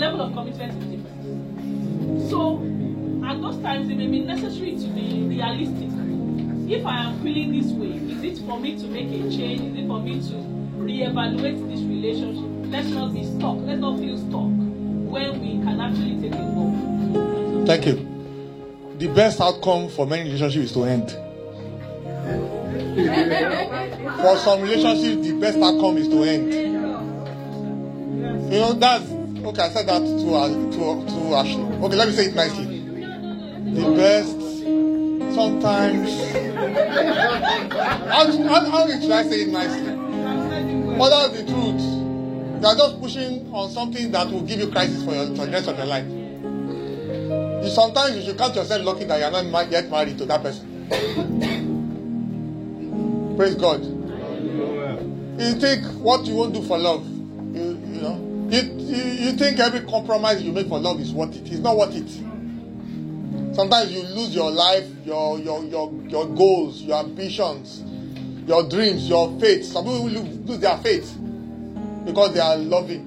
[0.00, 2.30] level of commitment is different.
[2.30, 2.56] So,
[3.26, 5.90] at those times, it may be necessary to be realistic.
[6.70, 9.60] If I am feeling this way, is it for me to make a change?
[9.60, 10.34] Is it for me to
[10.80, 12.44] reevaluate this relationship?
[12.72, 13.56] Let's not be stuck.
[13.58, 14.50] Let's not feel stuck
[15.12, 17.66] when we can actually take a move.
[17.66, 18.06] Thank you.
[18.98, 21.10] The best outcome for many relationships is to end.
[24.20, 26.54] For some relationships, the best outcome is to end.
[28.52, 29.09] You know, that's
[29.44, 29.62] okay.
[29.62, 31.62] I said that to uh, to to Ashley.
[31.62, 32.78] Okay, let me say it nicely.
[33.72, 34.38] The best,
[35.34, 36.10] sometimes.
[38.10, 39.96] How, how, how should I say it nicely?
[40.98, 41.80] But that's the truth.
[42.64, 45.68] Are just pushing on something that will give you crisis for, your, for the rest
[45.68, 46.04] of your life.
[46.06, 50.42] You, sometimes you should count yourself lucky that you are not yet married to that
[50.42, 50.66] person.
[53.38, 53.82] Praise God.
[55.40, 57.02] You think what you won't do for love,
[58.50, 58.62] you
[59.26, 61.46] you, think every compromise you make for love is worth it.
[61.50, 62.10] It's not worth it.
[63.54, 67.82] Sometimes you lose your life, your your your your goals, your ambitions,
[68.46, 69.64] your dreams, your faith.
[69.64, 71.16] Some people lose, their faith
[72.04, 73.06] because they are loving.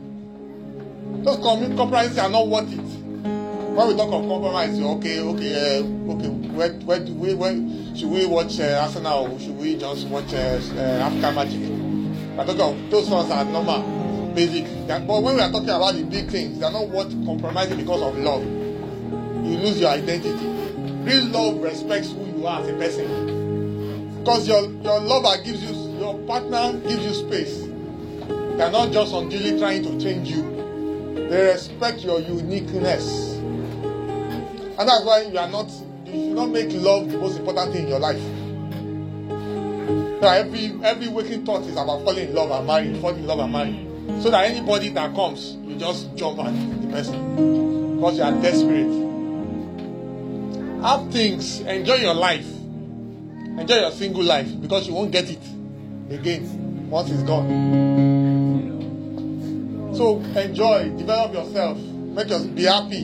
[1.24, 3.04] Those com- compromises are not worth it.
[3.74, 7.54] When we talk of compromise, okay, okay, uh, okay, where, where do we, where
[7.96, 11.74] should we watch uh, Arsenal or should we just watch uh, uh, African Magic?
[12.38, 13.82] Of those ones are normal,
[14.36, 14.66] basic.
[14.90, 17.78] Are- But when we are talking about the big things, they are not worth compromising
[17.78, 18.44] because of love.
[18.44, 20.30] You lose your identity.
[21.04, 24.20] Real love respects who you are as a person.
[24.20, 27.68] Because your, your lover gives you, your partner gives you space.
[28.58, 30.44] They are not just unduly trying to change you.
[31.30, 33.34] They respect your uniqueness.
[33.36, 35.70] And that's why you are not,
[36.06, 38.22] you should not make love the most important thing in your life.
[40.22, 43.40] So every every waking thought is about falling in love and marrying, falling in love
[43.40, 43.93] and marrying.
[44.22, 47.96] So that anybody that comes, you just jump at the person.
[47.96, 49.04] Because you are desperate.
[50.82, 52.46] Have things, enjoy your life.
[52.46, 55.40] Enjoy your single life because you won't get it
[56.10, 57.48] again once it's gone.
[59.96, 63.04] So enjoy, develop yourself, make yourself be happy.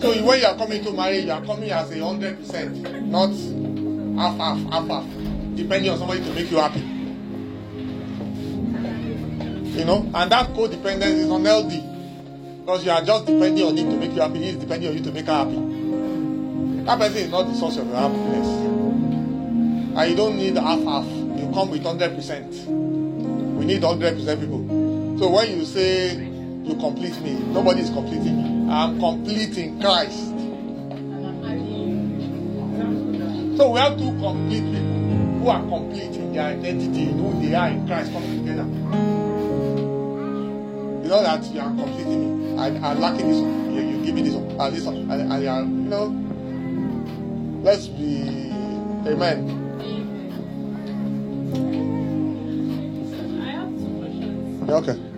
[0.00, 3.30] So when you are coming to marriage, you are coming as a hundred percent, not
[4.16, 5.04] half half half half,
[5.56, 6.99] depending on somebody to make you happy.
[9.70, 11.82] You know, and that codependence is unhealthy
[12.60, 14.38] because you are just depending on him to make you happy.
[14.38, 15.56] He is depending on you to make her happy.
[16.84, 18.46] That person is not the source of your happiness,
[19.96, 21.06] and you don't need half half.
[21.06, 22.52] You come with hundred percent.
[22.68, 24.66] We need hundred percent people.
[25.18, 28.72] So when you say you complete me, nobody is completing me.
[28.72, 30.26] I'm complete in Christ.
[33.56, 37.54] So we have two complete people who are complete in their identity, in who they
[37.54, 39.19] are in Christ coming together
[41.10, 42.58] know that you are completing me.
[42.58, 43.74] I am lacking this one.
[43.74, 44.60] You, you give me this one.
[44.60, 45.10] And this one.
[45.10, 46.06] And, and you are, you know,
[47.62, 48.52] let's be,
[49.10, 49.58] amen.
[54.70, 55.09] Okay.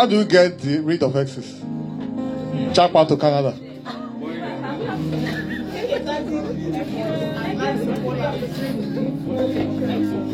[0.00, 1.60] How do you get rid of exes?
[2.74, 3.54] Chap out to Canada.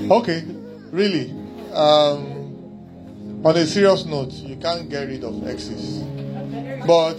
[0.08, 0.44] Okay,
[0.92, 1.32] really.
[1.72, 6.04] Um, on a serious note, you can't get rid of exes.
[6.86, 7.18] But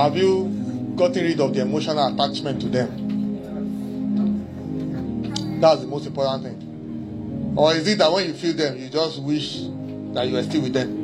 [0.00, 2.88] have you gotten rid of the emotional attachment to them?
[5.60, 6.63] That's the most important thing.
[7.56, 9.60] Or is it that when you feel them, you just wish
[10.14, 11.02] that you were still with them?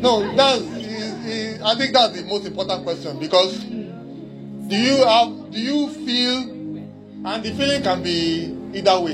[0.00, 0.62] No, that's.
[1.64, 6.50] I think that's the most important question because do you have, do you feel,
[7.24, 9.12] and the feeling can be either way.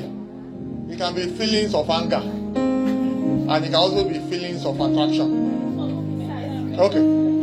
[0.90, 6.74] It can be feelings of anger, and it can also be feelings of attraction.
[6.78, 7.37] Okay.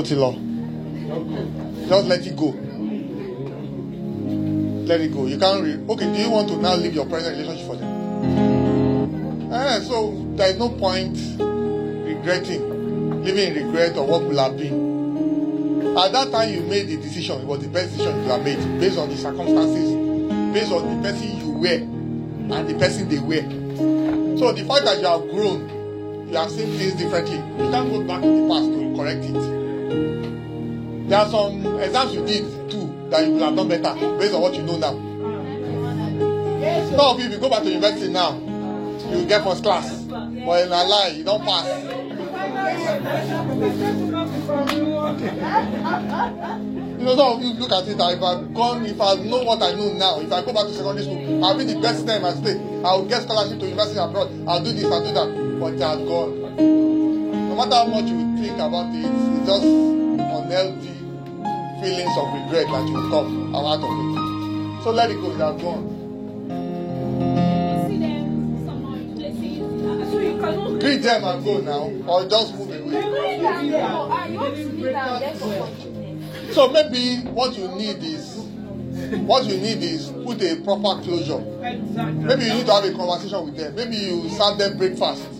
[0.00, 0.32] Otilo.
[1.88, 2.54] Just let it go.
[4.86, 5.26] Let it go.
[5.26, 9.52] You can't okay, do you want to now leave your present relationship for them?
[9.52, 15.96] Eh, so there is no point regretting, living in regret of what will have been.
[15.98, 18.58] At that time you made the decision, it was the best decision you have made
[18.80, 19.90] based on the circumstances,
[20.54, 23.42] based on the person you were and the person they were.
[24.38, 27.36] So the fact that you have grown, you have seen things differently.
[27.36, 29.59] You can't go back to the past to correct it.
[29.90, 34.42] There are some exams you did too that you would have done better based on
[34.42, 34.92] what you know now.
[36.90, 38.38] Some of you, if you go back to university now,
[39.10, 40.02] you get first class.
[40.04, 41.66] But in a lie, you don't pass.
[46.98, 49.42] You know, some of you look at it that if I've gone, if I know
[49.42, 52.00] what I know now, if I go back to secondary school, I'll be the best
[52.00, 52.60] student in my state.
[52.84, 54.30] I'll get scholarship to university abroad.
[54.46, 55.58] I'll do this, I'll do that.
[55.58, 56.89] But it has gone.
[57.60, 59.64] Matter how much you think about it, it's just
[60.16, 60.96] unhealthy
[61.82, 64.82] feelings of regret that you come out of it.
[64.82, 65.84] So let it go, it has gone.
[67.20, 69.58] You see them somehow in places.
[70.10, 72.92] So you cannot Greet them and go now, or just move away.
[76.52, 78.38] So maybe what you need is
[79.26, 81.40] what you need is put a proper closure.
[81.60, 83.74] Maybe you need to have a conversation with them.
[83.74, 85.39] Maybe you serve them breakfast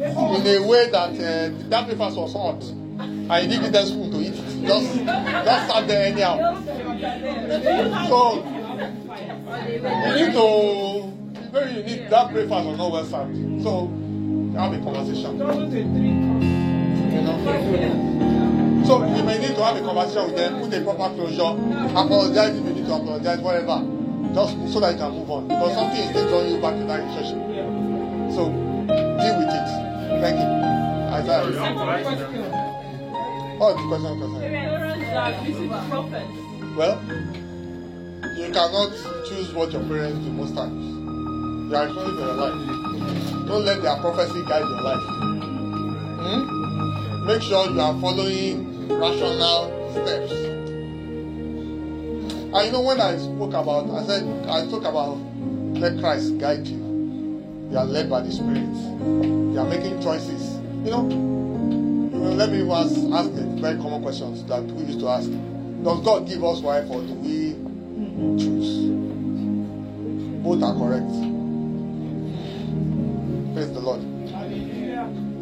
[0.00, 2.62] in a way that uh, that breakfast was hot
[3.30, 4.66] I didn't give them spoon to eat it.
[4.66, 6.36] Just just serve them anyhow.
[8.08, 8.42] So
[10.04, 10.46] you need to
[11.52, 13.62] maybe you need that breakfast was not well served.
[13.62, 13.86] So
[14.58, 15.38] have a conversation.
[15.38, 15.44] You
[17.22, 17.36] know?
[18.84, 21.54] So you may need to have a conversation with them, put a proper closure,
[21.96, 23.86] apologize if you need to apologize, whatever.
[24.34, 25.46] Just so that you can move on.
[25.46, 27.38] Because something is still drawing you back to that relationship.
[28.34, 29.89] So deal with it.
[30.20, 30.46] Thank you.
[31.16, 31.42] Isaiah.
[31.42, 31.60] Question.
[33.58, 34.30] The question that.
[36.76, 36.96] Well,
[38.36, 38.92] you cannot
[39.28, 40.84] choose what your parents do most times.
[41.70, 42.58] You are responsible for your life.
[43.48, 45.02] Don't let their prophecy guide your life.
[46.22, 47.26] Hmm?
[47.26, 50.32] Make sure you are following rational steps.
[52.52, 55.16] And you know, when I spoke about, I said, I talk about
[55.80, 56.89] let Christ guide you.
[57.70, 58.66] You are led by the Spirit.
[58.66, 60.58] You are making choices.
[60.84, 64.98] You know, you know let me ask, ask a very common question that we used
[65.00, 65.30] to ask.
[65.30, 67.52] Does God give us wife or do we
[68.42, 68.90] choose?
[70.42, 71.10] Both are correct.
[73.54, 74.00] Praise the Lord.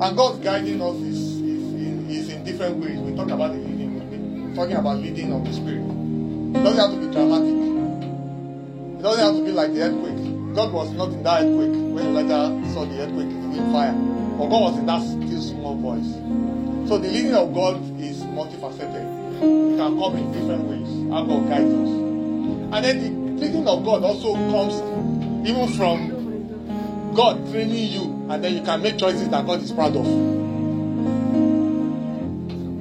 [0.00, 2.98] And God's guiding us is, is, in, is in different ways.
[2.98, 5.80] We talk about the leading, talking about leading of the Spirit.
[5.80, 7.54] It doesn't have to be dramatic.
[8.98, 10.17] It doesn't have to be like the earthquake.
[10.58, 13.92] God was not in that earthquake when Elijah saw the earthquake in fire.
[13.92, 16.10] But God was in that still small voice.
[16.88, 19.06] So the leading of God is multifaceted.
[19.38, 21.12] It can come in different ways.
[21.12, 21.88] How God guides us.
[22.74, 24.74] And then the leading of God also comes
[25.48, 29.94] even from God training you, and then you can make choices that God is proud
[29.94, 30.06] of.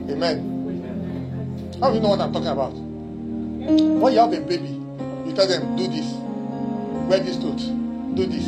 [0.10, 1.78] Amen.
[1.80, 2.74] How do you know what I'm talking about?
[2.74, 4.82] When you have a baby,
[5.28, 6.12] you tell them, do this,
[7.08, 7.66] wear this clothes,
[8.16, 8.46] do this.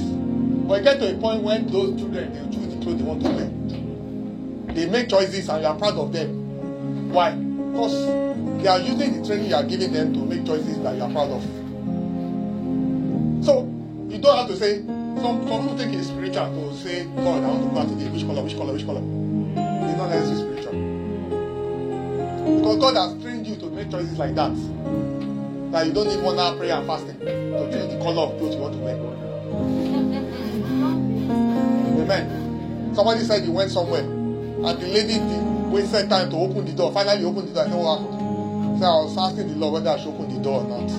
[0.68, 3.24] But you get to a point when those children they choose the clothes they want
[3.24, 3.50] to wear.
[4.76, 7.12] They make choices and you are proud of them.
[7.12, 7.32] Why?
[7.32, 8.06] Because
[8.62, 11.12] they are using the training you are giving them to make choices that you are
[11.12, 11.44] proud of.
[13.46, 13.66] So
[14.10, 14.84] you don't have to say
[15.22, 18.10] some some people think it's spiritual to say, God, I want to go out today,
[18.10, 19.02] which color, which color, which color.
[19.02, 20.74] It's not necessarily spiritual.
[22.58, 24.52] Because God has trained you to make choices like that.
[25.72, 28.56] That you don't need one hour prayer and fasting to choose the color of clothes
[28.56, 28.96] you want to wear.
[32.04, 32.94] Amen.
[32.96, 35.20] Somebody said he went somewhere and the lady
[35.70, 36.92] wasted time to open the door.
[36.92, 37.64] Finally, he opened the door.
[37.64, 38.80] I said, What happened?
[38.80, 40.90] So I was asking the Lord whether I should open the door or not.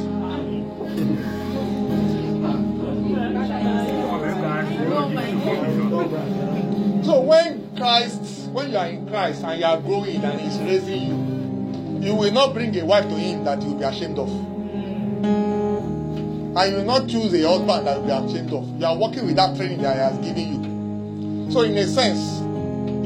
[7.04, 11.02] So when Christ, when you are in Christ and you are growing and He's raising
[11.02, 14.28] you, you will not bring a wife to Him that you will be ashamed of.
[15.24, 18.80] And you will not choose a husband that will be ashamed of.
[18.80, 21.52] You are working with that training that He has given you.
[21.52, 22.40] So in a sense,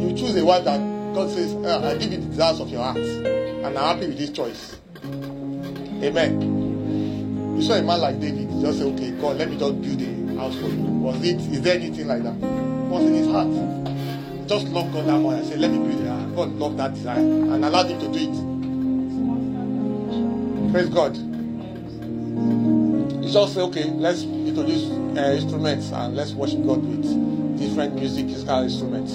[0.00, 0.78] you choose a wife that
[1.14, 2.96] God says, "Ah, I give you the desires of your heart.
[2.96, 4.76] And I'm happy with this choice.
[6.02, 6.52] Amen.
[7.56, 10.36] You saw a man like David, just say, okay, God, let me just build a
[10.38, 10.82] house for you.
[10.82, 12.34] Was it, is there anything like that?
[12.34, 13.48] It was in his heart.
[14.48, 16.30] Just loved God that much and said, let me build house.
[16.34, 18.18] God loved that desire and allowed him to do
[20.68, 20.72] it.
[20.72, 21.16] Praise God.
[23.34, 24.84] Just say, okay, let's introduce
[25.18, 29.14] uh, instruments and let's worship God with different music, musical instruments.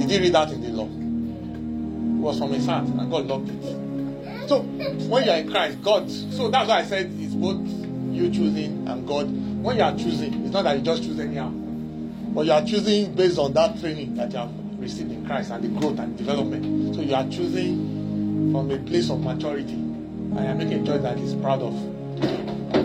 [0.00, 0.86] Did he read that in the law?
[0.86, 4.48] It was from his heart and God loved it.
[4.48, 6.10] So when you are in Christ, God.
[6.10, 7.64] So that's why I said it's both
[8.10, 9.30] you choosing and God.
[9.62, 13.14] When you are choosing, it's not that you just choose anyhow, but you are choosing
[13.14, 16.96] based on that training that you have received in Christ and the growth and development.
[16.96, 21.02] So you are choosing from a place of maturity, and you are making a choice
[21.02, 21.95] that is proud of.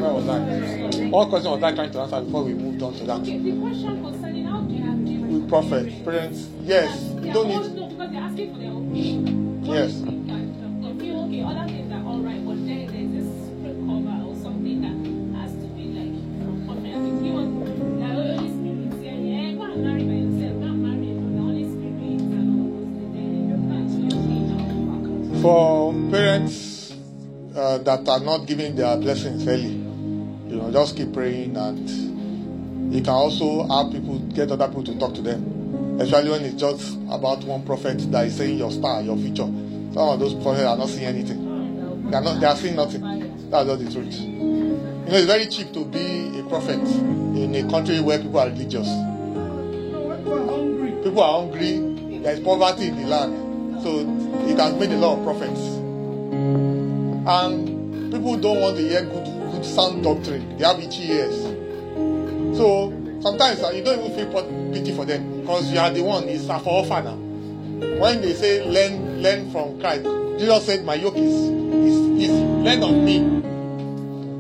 [0.02, 0.42] Where was that?
[1.12, 3.24] What question was I trying to answer before we moved on to that?
[3.24, 7.76] The question concerning how do you have to With prophet, parents, yes, you don't need.
[7.76, 9.64] No, because they're asking for their opinion.
[9.64, 9.94] Yes.
[10.02, 14.82] They feel okay, other things are alright, but then there's this spirit cover or something
[14.82, 14.98] that
[15.38, 16.90] has to be like from prophet.
[16.90, 20.66] I think you want the Holy Spirit saying, yeah, go and marry by yourself, go
[20.66, 23.14] and marry the Holy Spirit and all those things.
[23.14, 26.58] Then you can't change our For parents
[27.56, 29.81] uh, that are not giving their blessings early,
[30.72, 31.90] just keep praying and
[32.94, 36.00] you can also have people get other people to talk to them.
[36.00, 39.48] Especially when it's just about one prophet that is saying your star, your future.
[39.94, 42.10] Some of those prophets are not seeing anything.
[42.10, 43.02] They are not they are seeing nothing.
[43.50, 44.20] That's just the truth.
[44.20, 48.48] You know, it's very cheap to be a prophet in a country where people are
[48.50, 48.88] religious.
[51.04, 51.80] People are hungry.
[52.20, 53.82] There is poverty in the land.
[53.84, 54.00] So
[54.48, 55.60] it has made a lot of prophets.
[57.28, 59.28] And people don't want to hear good,
[59.64, 60.58] sound doctrine.
[60.58, 61.38] They have itchy ears.
[62.58, 62.92] So
[63.22, 66.28] sometimes uh, you don't even feel pity for them because you are the one.
[66.30, 67.18] It's a for orphan now.
[68.00, 70.04] When they say learn, learn from Christ,
[70.38, 72.44] Jesus said, "My yoke is is easy.
[72.44, 73.42] Learn of me."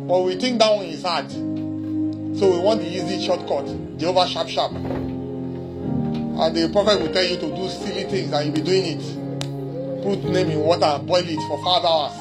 [0.07, 1.31] But we think that one is hard.
[1.31, 3.65] So we want the easy shortcut,
[3.97, 4.73] Jehovah sharp sharp.
[4.73, 10.03] And the prophet will tell you to do silly things and you'll be doing it.
[10.03, 12.17] Put name in water and boil it for five hours.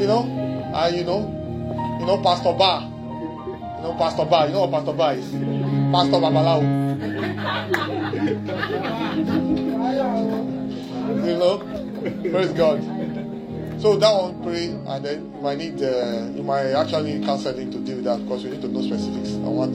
[0.00, 0.41] You know?
[0.74, 1.20] And you know,
[2.00, 2.82] you know, Pastor Bar.
[2.82, 4.46] You know, Pastor Bar.
[4.46, 5.30] You know what Pastor Bar is?
[5.30, 6.62] Pastor Babalawo.
[11.26, 11.58] you know?
[12.30, 12.80] Praise God.
[13.80, 17.70] So that one pray and then you might need uh, you might actually need counseling
[17.72, 19.34] to deal with that because you need to know specifics.
[19.34, 19.74] I want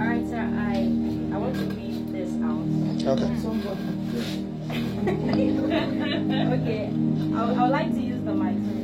[0.00, 0.90] Alright, sir, I
[1.32, 2.58] I want to read this out.
[3.06, 3.22] Okay.
[6.58, 6.90] okay,
[7.36, 8.77] I would, I would like to use the mic.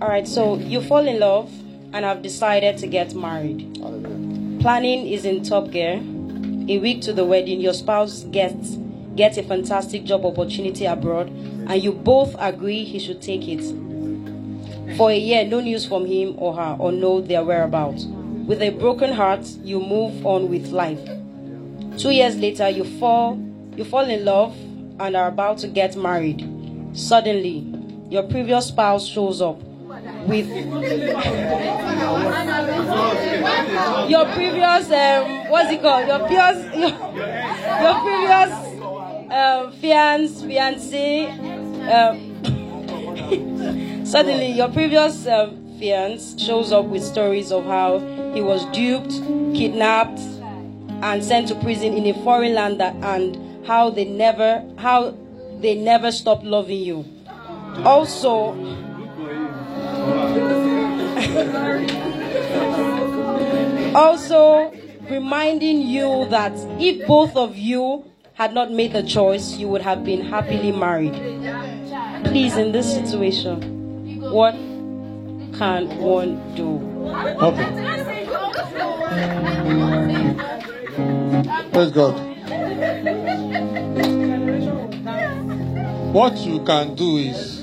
[0.00, 1.52] All right, so you fall in love
[1.92, 3.74] and have decided to get married.
[4.60, 6.00] Planning is in top gear.
[6.68, 8.76] A week to the wedding, your spouse gets
[9.16, 13.87] gets a fantastic job opportunity abroad, and you both agree he should take it.
[14.96, 18.04] For a year, no news from him or her, or know their whereabouts.
[18.06, 21.00] With a broken heart, you move on with life.
[21.98, 23.38] Two years later, you fall
[23.76, 24.56] you fall in love
[24.98, 26.44] and are about to get married.
[26.92, 27.64] Suddenly,
[28.10, 29.62] your previous spouse shows up
[30.26, 30.48] with
[34.08, 36.08] your previous um, what's it called?
[36.08, 36.88] Your previous your,
[37.82, 38.50] your previous
[39.32, 41.30] um, fiance fiance.
[41.88, 47.98] Um, suddenly, your previous um, fiance shows up with stories of how
[48.32, 49.12] he was duped,
[49.54, 50.18] kidnapped,
[51.02, 55.14] and sent to prison in a foreign land, that, and how they never how
[55.60, 57.04] they never stopped loving you.
[57.84, 58.54] Also,
[63.94, 64.72] also
[65.10, 68.04] reminding you that if both of you
[68.34, 71.12] had not made the choice, you would have been happily married.
[72.24, 73.77] Please, in this situation,
[74.30, 74.54] what
[75.58, 76.78] can one do?
[77.42, 77.68] Okay.
[81.72, 82.14] Praise God.
[86.12, 87.58] What you can do is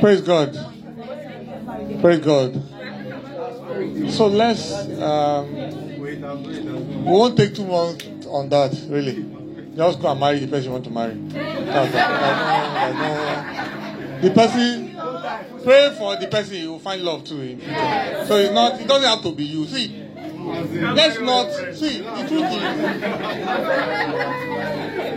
[0.00, 0.52] praise God.
[2.00, 2.62] Praise God.
[4.10, 5.54] So let's um,
[6.00, 6.16] we
[7.04, 9.24] won't take too long on that, really.
[9.76, 11.14] Just go and marry the person you want to marry.
[14.20, 14.96] The person,
[15.62, 18.24] pray for the person you will find love in future.
[18.26, 19.66] So it's not, it doesn't have to be you.
[19.66, 20.09] See,
[20.40, 22.62] let's not, see, the truth is,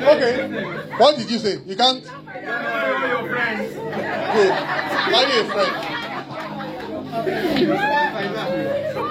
[0.04, 0.34] okay,
[0.98, 1.60] what did you say?
[1.66, 2.04] You can't?
[4.34, 4.50] Good.
[5.12, 5.74] Marry a friend.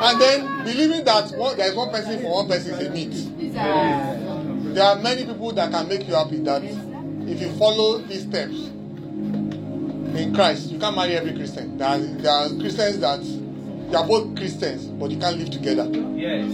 [0.03, 3.13] And then believing that one, there is one person for one person is a need.
[4.75, 8.55] There are many people that can make you happy that if you follow these steps
[8.55, 11.79] in Christ, you can't marry every Christian.
[11.79, 13.21] There are, there are Christians that
[13.93, 15.87] they are both Christians, but you can't live together
[16.17, 16.51] Yes.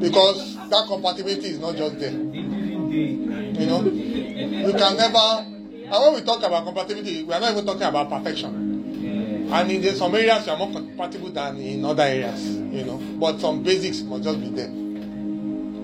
[0.00, 2.12] because that compatibility is not just there.
[2.12, 5.18] You know, you can never.
[5.18, 8.52] And when we talk about compatibility, we are not even talking about perfection.
[9.50, 9.60] Yeah.
[9.60, 12.46] And in some areas, you are more compatible than in other areas.
[12.48, 14.70] You know, but some basics must just be there.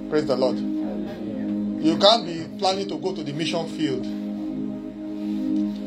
[0.09, 0.57] Praise the Lord.
[0.59, 4.07] You can't be planning to go to the mission field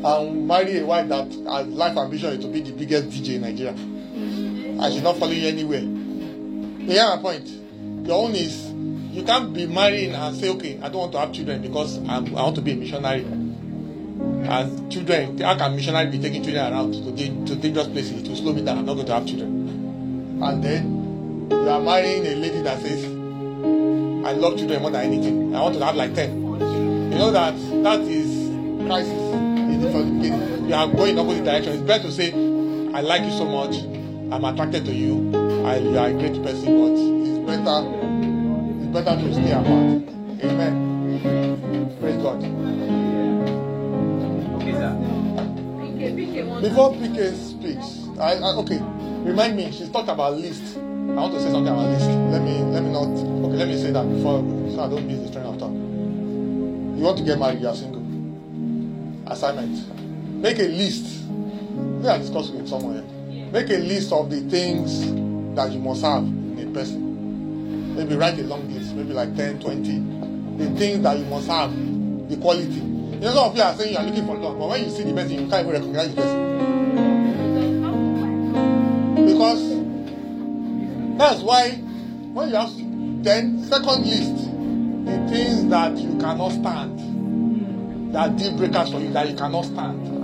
[0.02, 3.74] and marry a wife that has life ambition to be the biggest DJ in Nigeria.
[4.80, 5.80] I should not follow you anywhere.
[5.80, 7.46] You hear my point?
[8.06, 8.70] Your own is
[9.14, 12.34] you can't be marrying and say, okay, I don't want to have children because I'm,
[12.34, 13.24] I want to be a missionary.
[13.24, 17.14] And children, how can missionary be taking children around to,
[17.46, 18.78] to dangerous places to slow me down?
[18.78, 20.40] I'm not going to have children.
[20.42, 25.54] And then you are marrying a lady that says, I love children more than anything.
[25.54, 26.40] I want to have like 10.
[26.40, 29.12] You know that that is crisis.
[29.12, 31.72] You are going in opposite direction.
[31.74, 33.89] It's better to say, I like you so much.
[34.32, 35.30] I'm attracted to you.
[35.66, 36.94] I, you are a great person, but
[37.26, 37.82] it's better.
[38.78, 40.06] It's better to stay apart.
[40.44, 41.96] Amen.
[42.00, 42.38] Praise God.
[44.54, 44.92] Okay, sir.
[46.60, 48.78] Before PK speaks, I, I okay.
[49.24, 49.72] Remind me.
[49.72, 50.76] She's talked about list.
[50.76, 52.06] I want to say something about list.
[52.06, 53.08] Let me let me not.
[53.08, 55.72] Okay, let me say that before so I don't miss the train of thought.
[55.72, 57.60] You want to get married?
[57.60, 58.00] You are single.
[59.26, 60.40] Assignment.
[60.40, 61.24] Make a list.
[61.28, 63.19] Maybe I discuss with someone here.
[63.52, 65.00] Make a list of the things
[65.56, 67.96] that you must have in a person.
[67.96, 69.98] Maybe write a long list, maybe like 10, 20.
[70.56, 71.72] The things that you must have,
[72.28, 72.68] the quality.
[72.70, 74.90] You know, some of you are saying you are looking for love, but when you
[74.90, 76.56] see the person, you can't even recognize the person.
[79.26, 79.80] Because
[81.18, 82.70] that's why when you have
[83.24, 84.46] then second list,
[85.06, 90.19] the things that you cannot stand, that deal breakers for you that you cannot stand.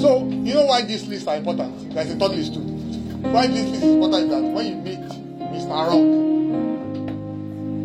[0.00, 1.92] So you know why these lists are important?
[1.92, 2.60] There's a third list too.
[2.60, 4.98] Why this list is important that when you meet
[5.52, 5.68] Mr.
[5.68, 6.30] Wrong,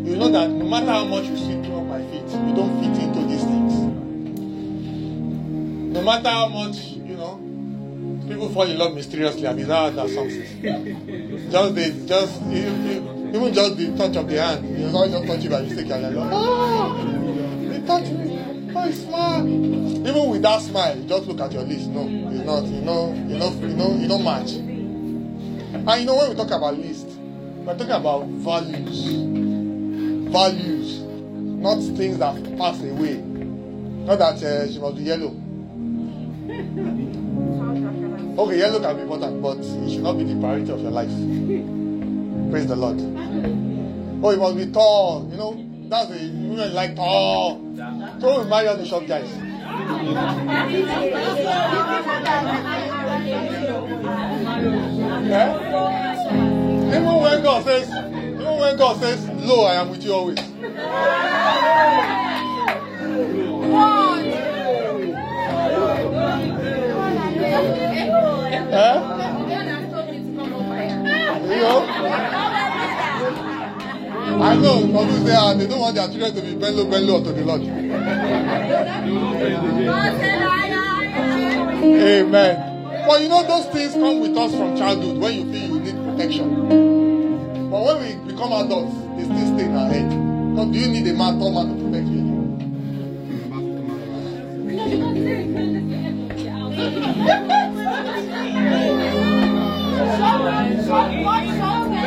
[0.06, 3.04] you know that no matter how much you sweep up my feet, you don't fit
[3.04, 3.74] into these things.
[5.94, 7.36] No matter how much, you know,
[8.30, 9.46] people fall in love mysteriously.
[9.46, 11.52] I mean, that, something.
[11.52, 14.66] just the, just, you, even just the touch of the hand.
[14.80, 18.55] You know, just touch you by mistake and you're like, oh, they touch me.
[18.76, 19.48] Smile.
[19.48, 21.90] Even with that smile, just look at your list.
[21.90, 22.64] No, it's not.
[22.66, 24.52] You know, you know, you know, you don't match.
[24.52, 29.06] And you know, when we talk about list, we're talking about values.
[30.32, 33.16] Values, not things that pass away.
[33.16, 35.34] Not that uh, she must be yellow.
[38.38, 41.10] Okay, yellow can be important, but it should not be the priority of your life.
[42.52, 43.00] Praise the Lord.
[44.24, 45.28] Oh, it must be tall.
[45.32, 47.62] You know, that's the women like tall.
[48.20, 49.30] So we marry all the short guys.
[55.28, 55.50] Eh?
[56.88, 60.40] Even when God says, even when God says, "Lo, I am with you always."
[68.72, 69.16] Eh?
[71.48, 72.45] You know?
[74.42, 77.32] I know people say ah, they don't want their children to be bello bello to
[77.32, 77.62] the Lord.
[82.06, 82.76] Amen.
[83.08, 85.96] But you know those things come with us from childhood when you feel you need
[85.96, 86.50] protection.
[87.70, 90.10] But when we become adults, they still stay in our head.
[90.10, 92.26] Because do you need a man, tall man to protect you?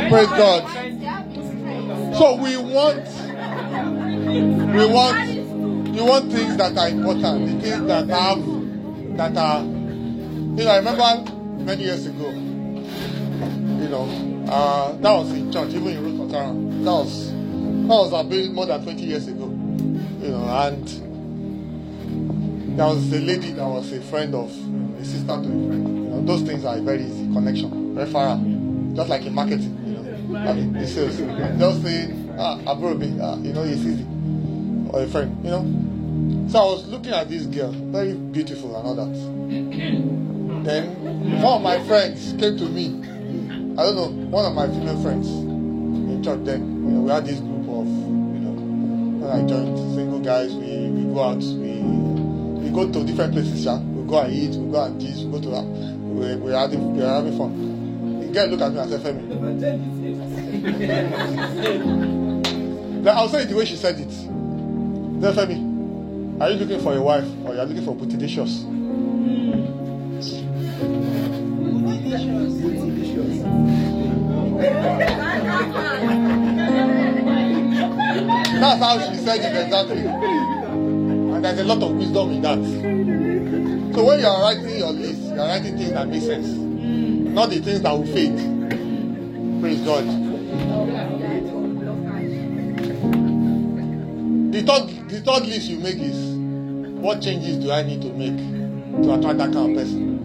[0.09, 0.88] Praise God.
[2.19, 3.07] So we want,
[4.75, 5.29] we want,
[5.95, 8.45] you want things that are important, the things that have,
[9.17, 11.31] that are, you know, I remember
[11.63, 16.53] many years ago, you know, uh, that was in church, even in Root That
[16.91, 20.89] was, that was a bit more than 20 years ago, you know, and
[22.77, 24.51] there was a lady that was a friend of,
[25.01, 26.05] a sister to a friend.
[26.05, 29.78] You know, those things are very easy connection, out, just like in marketing.
[30.37, 31.17] I mean, the sales.
[31.17, 34.07] Just saying, ah, Aburo me, ah, you know, it's easy.
[34.91, 36.49] Or a friend, you know.
[36.51, 40.65] So I was looking at this girl, very beautiful and all that.
[40.65, 42.87] Then one of my friends came to me.
[43.79, 46.61] I don't know, one of my female friends in church then.
[46.61, 48.53] You know, we had this group of, you know,
[49.21, 51.81] when I joined single guys, we, we go out, we
[52.65, 53.79] we go to different places, yeah.
[53.79, 55.65] We go and eat, we go and teach, we go to that.
[55.65, 58.21] We, we're having we're having fun.
[58.21, 59.98] The girl look at me and said, Femi.
[63.03, 64.11] Then I'll say it the way she said it.
[65.21, 65.55] Then tell me,
[66.41, 68.65] are you looking for a wife or you are looking for bootylicious?
[78.61, 80.01] That's how she said it exactly.
[80.01, 83.95] And there's a lot of wisdom in that.
[83.95, 87.33] So when you are writing your list, you are writing things that make sense, mm.
[87.33, 88.37] not the things that will fade.
[89.61, 90.28] Praise God.
[94.59, 96.35] The third, the third list you make is
[96.99, 98.37] what changes do I need to make
[99.05, 100.19] to attract that kind of person?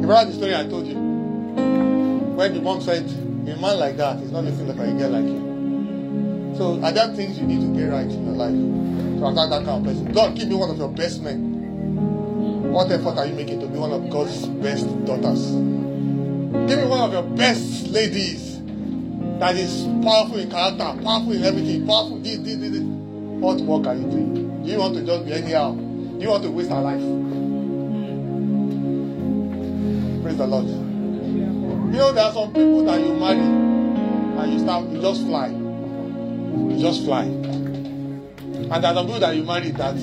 [0.00, 0.94] Remember the story I told you?
[0.94, 5.24] When the mom said, a man like that is not looking like a girl like
[5.26, 6.54] you.
[6.56, 9.64] So are there things you need to get right in your life to attract that
[9.66, 10.10] kind of person?
[10.10, 12.72] God, give me one of your best men.
[12.72, 15.50] What effort are you making to be one of God's best daughters?
[15.50, 18.51] Give me one of your best ladies
[19.38, 22.82] that is powerful in character, powerful in everything, powerful this, this, this, this.
[22.82, 24.62] What work are you doing?
[24.64, 25.74] Do you want to just be anyhow?
[25.74, 27.00] Do you want to waste our life?
[30.22, 30.66] Praise the Lord.
[30.66, 35.48] You know, there are some people that you marry and you start, you just fly.
[35.48, 37.24] You just fly.
[37.24, 39.96] And there are some people that you marry that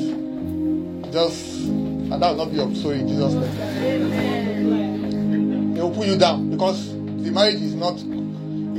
[1.12, 3.56] just, and that will not be your story in Jesus' name.
[5.74, 7.98] They will pull you down because the marriage is not,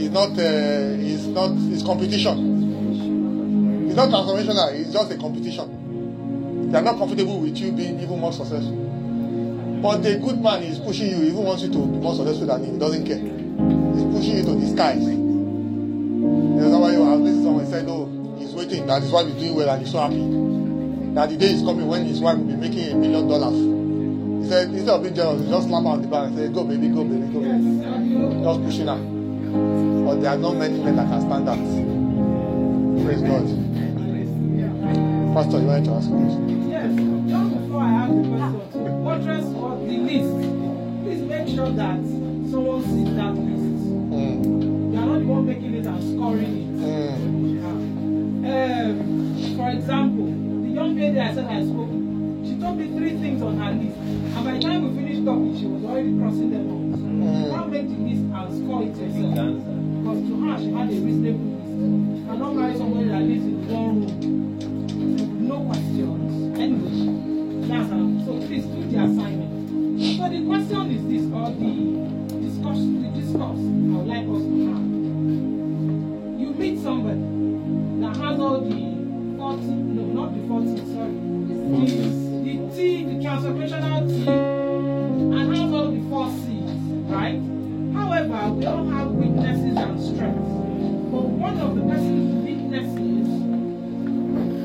[0.00, 3.86] is not, uh, is not, it's competition.
[3.86, 6.70] It's not transformational, it's just a competition.
[6.70, 8.76] They are not comfortable with you being even more successful.
[9.82, 12.64] But the good man is pushing you, even wants you to be more successful than
[12.64, 12.72] him.
[12.74, 13.18] He doesn't care.
[13.18, 15.02] He's pushing you to the skies.
[15.02, 19.54] You know, somebody was listening someone said, Oh, he's waiting, that his wife is doing
[19.54, 20.20] well and he's so happy.
[21.14, 23.54] That the day is coming when his wife will be making a million dollars.
[24.44, 26.64] He said, instead of being jealous, he just slap on the back and say, Go
[26.64, 28.44] baby, go baby, go baby.
[28.44, 29.19] Just pushing her.
[29.52, 31.58] But there are not many men that can stand that.
[33.04, 33.46] Praise God.
[35.34, 36.70] Pastor, you want to ask a question?
[36.70, 36.90] Yes.
[37.30, 40.32] Just before I ask the question, buttress of the list.
[41.02, 41.98] Please make sure that
[42.50, 43.86] someone sees that list.
[44.10, 44.92] Mm.
[44.92, 46.66] You are not the one making it and scoring it.
[46.82, 47.40] Mm.
[48.50, 50.26] Um, for example,
[50.62, 51.90] the young lady I said I spoke,
[52.44, 53.96] she told me three things on her list.
[53.96, 56.79] And by the time we finished talking, she was already crossing them off.
[57.20, 57.50] Mm.
[57.50, 59.60] can't make the and score it yourself.
[60.00, 61.68] Because to her, she had a reasonable list.
[62.16, 65.48] She cannot marry somebody that lives in one room.
[65.48, 66.58] No questions.
[66.58, 67.90] Anyway, that's.
[68.24, 69.50] So please do the assignment.
[70.16, 71.70] So the question is this, or the
[72.40, 74.84] discussion, the discourse I would like us to have.
[76.40, 77.20] You meet somebody
[78.00, 78.70] that has all the
[79.36, 81.12] 40, no, not the 40, sorry.
[81.48, 81.54] The,
[82.44, 84.49] the T, the transformational T,
[88.40, 90.48] However, we all have weaknesses and strengths.
[91.10, 93.28] But one of the person's weaknesses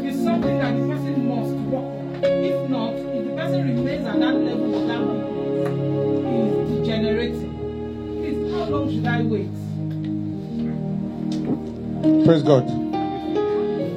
[0.05, 2.23] is something that the person must work.
[2.23, 5.75] If not, if the person remains at that level of that weakness,
[6.31, 7.53] is degenerating.
[8.15, 9.51] Please, how long should I wait?
[12.25, 12.69] Praise God.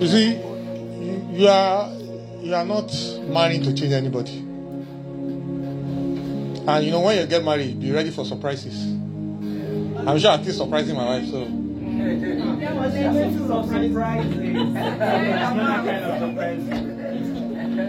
[0.03, 0.41] You see,
[1.39, 1.89] you, are
[2.41, 2.93] you are not
[3.29, 4.39] marrying to change anybody.
[6.67, 8.98] And you know when you get married, be ready for surprises.
[10.07, 11.45] I'm sure I'm still surprising my wife, so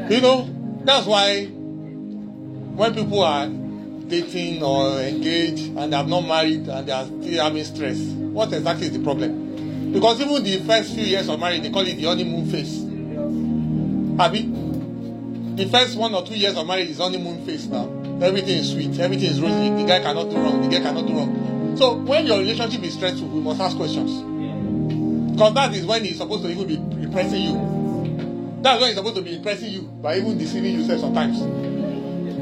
[0.10, 0.50] you know
[0.84, 6.92] that's why when people are dating or engaged and they have not married and they
[6.92, 9.92] are still having stress, what exactly is the problem?
[9.94, 12.84] Because even the first few years of marriage, they call it the honeymoon phase.
[14.20, 14.44] Abi,
[15.56, 17.86] the first one or two years of marriage is honeymoon phase now.
[18.22, 19.70] Everything is sweet, everything is rosy.
[19.70, 21.59] The guy cannot do wrong, the girl cannot do wrong.
[21.78, 24.12] So when your relationship is stressful, we must ask questions.
[25.32, 28.60] Because that is when he's supposed to even be impressing you.
[28.62, 31.40] That's when he's supposed to be impressing you by even deceiving yourself sometimes.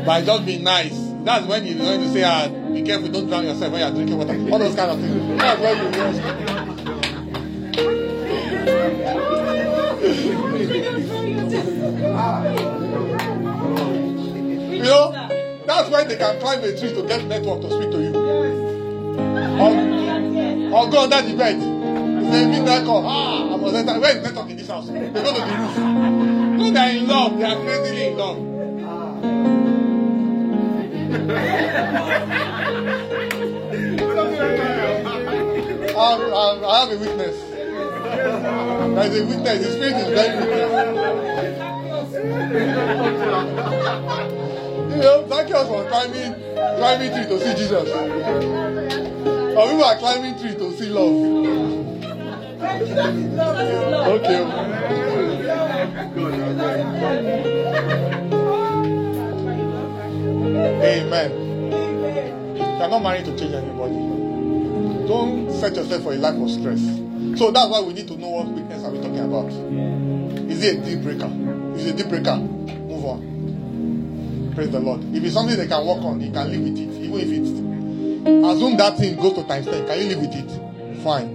[0.06, 0.98] By just being nice.
[1.24, 4.18] That's when he's going to say, ah, be careful, don't drown yourself when you're drinking
[4.18, 4.34] water.
[4.52, 5.40] All those kind of things.
[5.40, 6.18] That's when you realize.
[14.72, 15.12] You know,
[15.66, 18.17] that's why they can climb a tree to get network to speak to you.
[19.60, 21.60] Or, go under the bed.
[21.60, 23.04] Say, midnight call.
[23.08, 24.00] Ah, I must enter.
[24.00, 24.88] Where is network in this house?
[24.88, 25.78] They go to the roof.
[25.78, 27.38] No, they are in love.
[27.40, 28.38] They are crazily in love.
[35.98, 37.38] Um, um, I have a witness.
[37.42, 39.60] There is a witness.
[39.66, 40.70] The spirit is very witness.
[44.92, 46.34] You know, Zacchaeus was climbing,
[46.78, 47.88] climbing tree to see Jesus.
[49.58, 51.16] Or people are climbing tree to see love.
[54.08, 54.42] Okay.
[61.00, 61.32] Amen.
[62.56, 63.96] You're not married to change anybody.
[65.08, 66.80] Don't set yourself for a life of stress.
[67.40, 69.52] So that's why we need to know what weakness are we talking about.
[70.52, 71.32] Is it a deal breaker?
[71.76, 74.52] Is it's a deal breaker, move on.
[74.54, 75.04] Praise the Lord.
[75.16, 76.90] If it's something they can work on, you can live with it.
[77.04, 77.67] Even if it's
[78.28, 79.88] assume that thing goes to times 10.
[79.88, 81.04] Can you live with it?
[81.04, 81.30] Fine.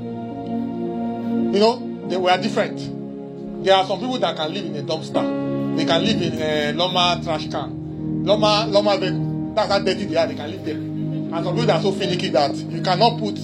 [1.54, 3.64] You know, they were different.
[3.64, 5.76] There are some people that can live in a dumpster.
[5.76, 8.24] They can live in a Loma trash can.
[8.24, 9.52] Loma Loma vehicle.
[9.54, 10.76] That's how dirty they are, they can live there.
[10.76, 13.38] And some people that are so finicky that you cannot put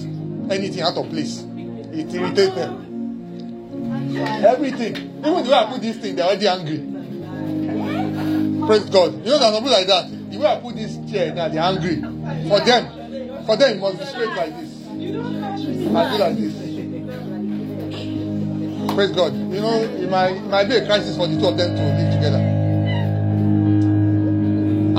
[0.51, 1.43] anything out of place.
[1.91, 2.85] It irritates them.
[4.17, 4.95] Everything.
[5.19, 6.79] Even the way I put this thing, they're already angry.
[8.67, 9.13] Praise God.
[9.13, 10.31] You know, there's some people like that.
[10.31, 12.01] The way I put this chair now, they're angry.
[12.49, 12.98] For them,
[13.49, 14.69] for them, it must be straight like this.
[14.87, 16.53] I do like this.
[18.93, 19.33] Praise God.
[19.33, 21.81] You know, it might, it might be a crisis for the two of them to
[21.81, 22.37] live together.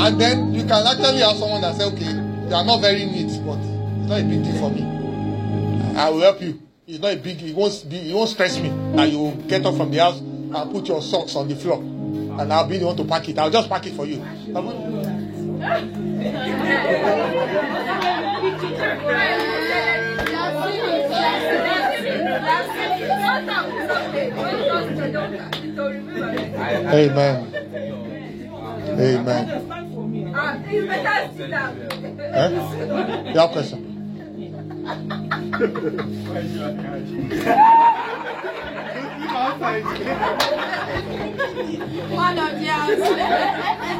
[0.02, 2.12] And then you can actually have someone that say, okay,
[2.48, 4.82] they are not very neat, but it's not a big deal for me.
[5.96, 6.60] I will help you.
[6.88, 7.40] It's not a big.
[7.40, 8.10] It won't be.
[8.10, 8.70] It won't stress me.
[8.70, 12.52] And you get up from the house and put your socks on the floor, and
[12.52, 13.38] I'll be the one to pack it.
[13.38, 14.20] I'll just pack it for you.
[26.92, 27.52] Amen.
[28.98, 29.46] Amen.
[29.66, 30.24] Stand for me.
[30.24, 30.30] Eh?
[33.32, 33.80] You have question?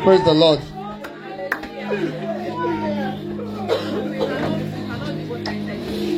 [0.03, 0.80] Praise the Lord.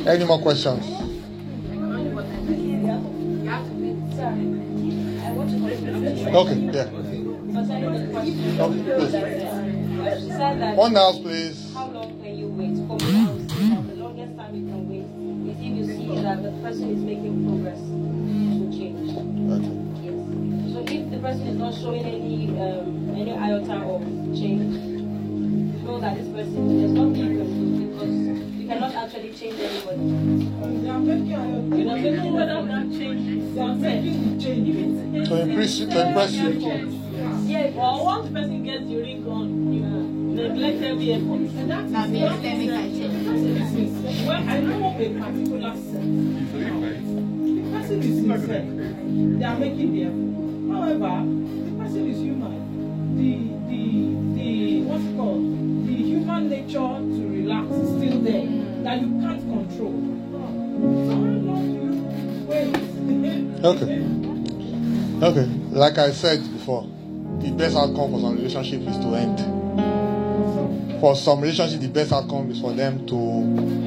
[0.07, 0.85] Any more questions?
[5.25, 6.89] Okay, yeah.
[8.61, 9.17] Okay, please.
[10.21, 11.73] She said that One house, please.
[11.73, 12.77] how long can you wait?
[12.87, 15.09] For me, I would say that the longest time you can wait
[15.49, 19.09] is if you see that the person is making progress to change.
[19.49, 19.73] Okay.
[20.05, 20.73] Yes.
[20.75, 24.03] So if the person is not showing any um, any iota of
[24.37, 24.92] change,
[25.93, 28.15] know that this person there's nothing you can do because
[28.57, 30.81] you cannot actually change anybody.
[30.83, 35.29] They are making You know, a even whether that change they are making the change.
[35.29, 36.49] To impress you, to impress you.
[37.45, 39.85] Yeah, Or once the person gets the ring on, you
[40.41, 41.45] neglect every effort.
[41.61, 42.97] And that is That means not let me catch.
[44.27, 46.05] Well, I know of a particular set.
[47.53, 48.65] The person is sincere.
[49.39, 50.33] They are making the effort.
[50.73, 51.15] However,
[51.67, 52.57] the person is human.
[53.19, 53.33] The
[53.69, 53.83] the
[54.35, 55.72] the what's it called?
[56.33, 58.47] Human nature to relax is still there
[58.85, 59.97] that you can't control.
[60.81, 61.93] So how long do you
[62.49, 62.73] wait?
[63.63, 63.89] Okay.
[65.27, 65.47] Okay.
[65.73, 66.89] Like I said before,
[67.39, 69.41] the best outcome for some relationship is to end.
[71.03, 73.17] For some relationship, the best outcome is for them to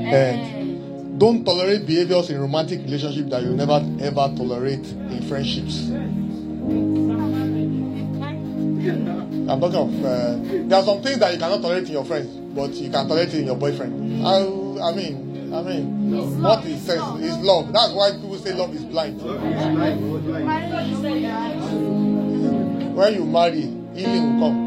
[0.07, 1.19] end.
[1.19, 5.89] Don't tolerate behaviors in romantic relationship that you never ever tolerate in friendships.
[9.47, 10.37] I'm talking of uh,
[10.67, 13.29] there are some things that you cannot tolerate in your friends, but you can tolerate
[13.29, 14.25] it in your boyfriend.
[14.25, 14.37] I,
[14.81, 17.71] I mean, I mean, what is sex is love.
[17.71, 19.21] That's why people say love is blind.
[22.95, 23.61] When you marry,
[23.93, 24.57] healing will come.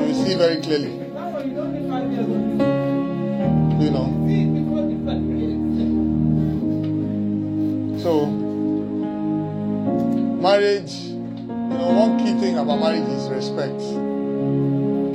[0.00, 0.92] You will see very clearly.
[0.92, 1.00] You
[1.54, 2.30] don't need five years of
[3.82, 4.06] You know.
[4.26, 5.24] See before the fact.
[8.02, 8.26] So,
[10.42, 10.92] marriage,
[11.84, 13.78] know, one key thing about marriage is respect.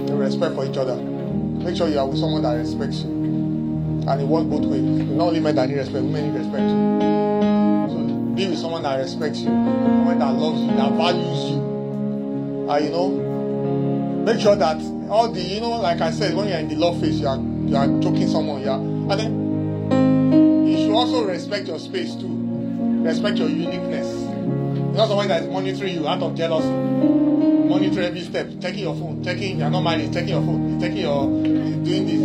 [0.07, 0.95] The respect for each other.
[0.95, 3.09] Make sure you are with someone that respects you.
[3.09, 4.82] And it works both ways.
[4.82, 6.70] Not only men that need respect, women need respect.
[7.91, 7.97] So,
[8.36, 12.70] be with someone that respects you, someone that loves you, that values you.
[12.70, 14.78] And you know, make sure that
[15.09, 17.38] all the, you know, like I said, when you're in the love phase, you are,
[17.38, 22.30] you are choking someone, are, and then you should also respect your space too.
[23.03, 24.18] Respect your uniqueness.
[24.96, 26.70] Not someone that is monitoring you out of jealousy.
[26.70, 31.26] Monitor every step, checking your phone, checking you're not married, checking your phone, checking your
[31.26, 32.22] doing this,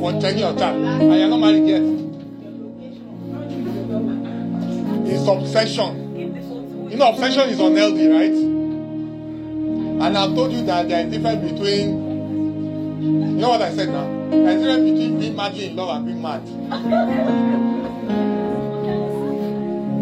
[0.00, 1.82] one checking your chat, and you're not married yet.
[5.10, 6.90] It's obsession.
[6.90, 8.32] You know, obsession is unhealthy, right?
[10.06, 12.08] And I've told you that there is difference between
[13.38, 14.06] you know what I said now?
[14.30, 17.67] There's difference between being madly in love and being mad.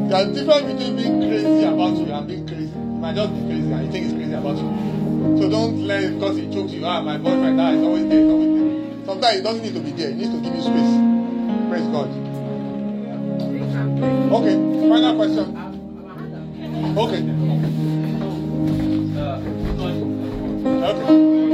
[0.08, 2.70] There's difference between being crazy about you and being crazy.
[2.70, 4.68] You might just be crazy and you think it's crazy about you.
[5.38, 6.86] So don't let it because he chokes you.
[6.86, 9.04] Ah, my boyfriend now is always there, he's always there.
[9.04, 10.94] Sometimes he doesn't need to be there, he needs to give you space.
[11.68, 12.08] Praise God.
[14.32, 14.54] Okay,
[14.88, 15.56] final question.
[16.96, 17.22] Okay.
[20.86, 21.45] Okay.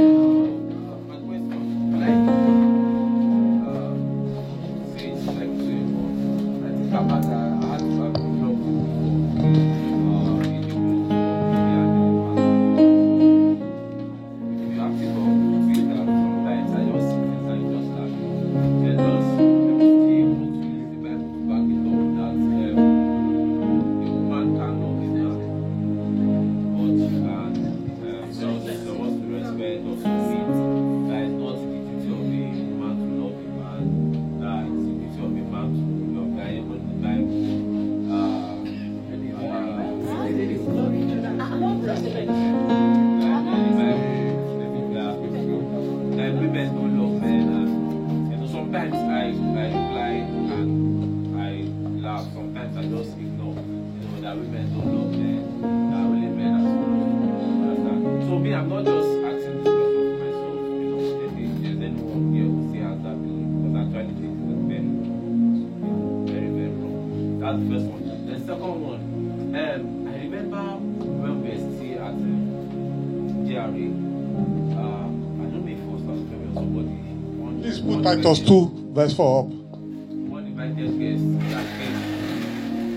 [78.23, 79.45] Titus 2, verse 4 up.
[79.51, 81.19] one invited guest
[81.51, 81.99] that came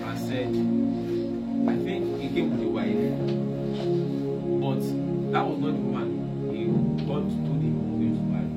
[0.06, 0.46] and said,
[1.66, 2.94] I think he came with a wife,
[4.62, 4.86] but
[5.34, 6.14] that was not the woman
[6.54, 6.70] he
[7.10, 8.54] God told him he was going to marry.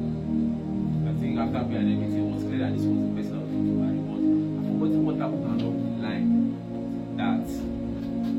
[1.10, 3.50] I think after behind everything, it was clear that this was the person I was
[3.50, 6.54] going to marry, but I forgot what happened along the line
[7.18, 7.50] that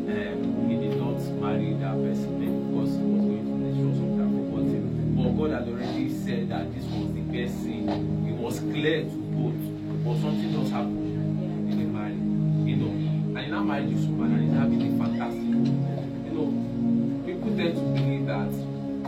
[0.06, 4.70] um, he did not marry that person because he was going to something I forgot
[4.70, 4.86] him.
[5.18, 7.58] But God had already said that this was the best
[7.90, 8.09] was
[8.72, 9.54] clear to both,
[10.04, 11.68] but something just happened.
[11.68, 12.14] He didn't marry,
[12.70, 12.90] you know.
[12.90, 15.42] And he now married this woman and he's having a fantastic.
[15.42, 16.46] You know,
[17.26, 18.50] people tend to believe that.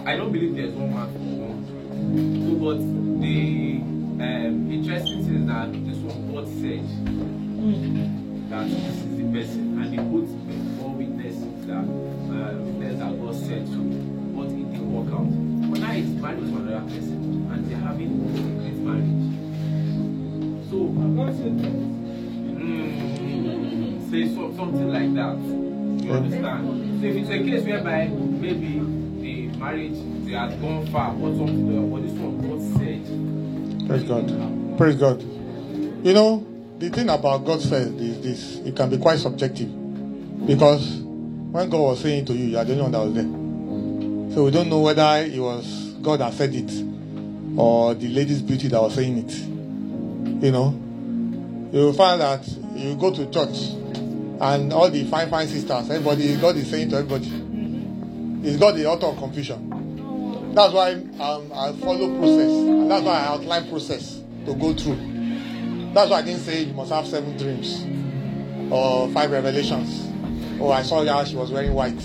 [0.07, 1.65] I don't believe there's one man for one.
[2.43, 2.79] So, but
[3.23, 3.81] the
[4.23, 6.83] um, interesting thing is that this one God said
[8.51, 9.12] that this is
[25.39, 27.01] You understand?
[27.01, 28.78] So if it's a case whereby maybe
[29.22, 33.89] the marriage they had gone far, but something, uh, but this one God said.
[33.89, 34.78] Praise God.
[34.78, 35.22] Praise God.
[36.05, 36.47] You know,
[36.78, 39.68] the thing about God said is this it can be quite subjective
[40.47, 44.35] because when God was saying to you, you are the only one that was there.
[44.35, 46.72] So we don't know whether it was God that said it
[47.57, 49.33] or the lady's beauty that was saying it.
[50.45, 50.70] You know,
[51.72, 53.82] you will find that you go to church
[54.43, 57.28] and all the fine, fine sisters, everybody, God is saying to everybody,
[58.47, 60.53] is God the author of confusion?
[60.53, 64.97] That's why um, I follow process, and that's why I outline process to go through.
[65.95, 67.86] That's why I didn't say you must have seven dreams
[68.72, 70.09] or five revelations.
[70.61, 72.05] Oh, I saw her, she was wearing white,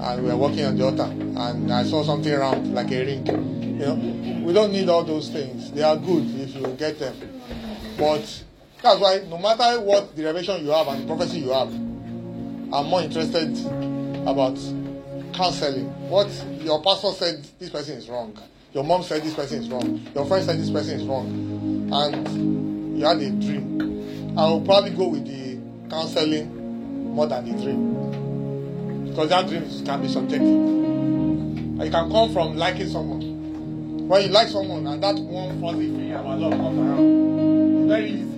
[0.00, 3.24] and we were walking on the altar, and I saw something round like a ring.
[3.24, 5.70] You know, we don't need all those things.
[5.70, 7.14] They are good if you get them,
[7.96, 8.42] but
[8.82, 11.72] that's why no matter what the revelation you have and prophecy you have,
[12.72, 13.56] I'm more interested
[14.26, 14.58] about
[15.32, 15.86] counseling.
[16.08, 16.28] What
[16.60, 18.38] your pastor said this person is wrong.
[18.74, 20.06] Your mom said this person is wrong.
[20.14, 21.90] Your friend said this person is wrong.
[21.92, 24.36] And you had a dream.
[24.38, 25.58] I will probably go with the
[25.88, 29.08] counseling more than the dream.
[29.08, 31.80] Because that dream can be subjective.
[31.80, 34.06] It can come from liking someone.
[34.08, 38.10] When you like someone and that one fuzzy thing about love comes around, it's very
[38.10, 38.37] easy.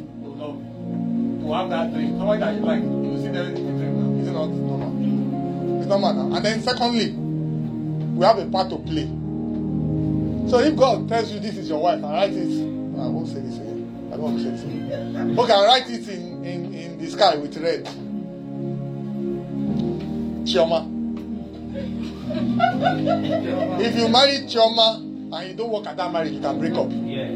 [1.50, 2.16] To have that dream.
[2.16, 4.22] Somebody that you like, you see them in the dream now.
[4.22, 5.80] Is it not normal?
[5.80, 6.36] It's normal now.
[6.36, 9.06] And then secondly, we have a part to play.
[10.48, 12.46] So if God tells you this is your wife, and write it,
[13.02, 14.10] I won't say this again.
[14.12, 15.36] I don't want to say this again.
[15.36, 17.84] Okay, I write it in, in, in the sky with red.
[20.46, 20.86] Chioma.
[23.80, 24.98] If you marry Chioma
[25.36, 26.86] and you don't work at that marriage, you can break up.
[26.92, 27.32] Yes.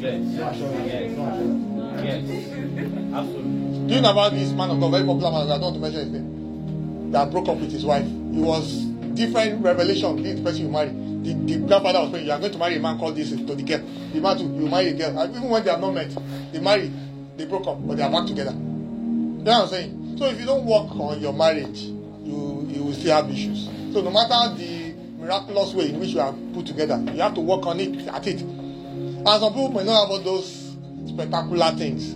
[0.00, 0.24] Yes.
[0.26, 0.56] Yes.
[0.58, 1.77] Yes.
[1.98, 3.86] Absolutely.
[3.88, 5.50] Do you know about this man of God, very popular man?
[5.50, 7.10] I don't want to mention his name.
[7.12, 8.04] That broke up with his wife.
[8.04, 8.84] It was
[9.14, 10.22] different revelation.
[10.22, 10.90] This person you marry.
[10.90, 13.36] The, the grandfather was saying, You are going to marry a man called this to
[13.36, 13.80] the girl.
[14.12, 15.18] The man too, you marry a girl.
[15.18, 16.14] And even when they have not met,
[16.52, 16.92] they marry,
[17.36, 18.52] they broke up, but they are back together.
[18.52, 20.16] You know what I'm saying?
[20.18, 23.68] So if you don't work on your marriage, you you will still have issues.
[23.92, 27.40] So no matter the miraculous way in which you are put together, you have to
[27.40, 28.40] work on it at it.
[28.42, 30.57] And some people may not have all those
[31.06, 32.14] spectacular things,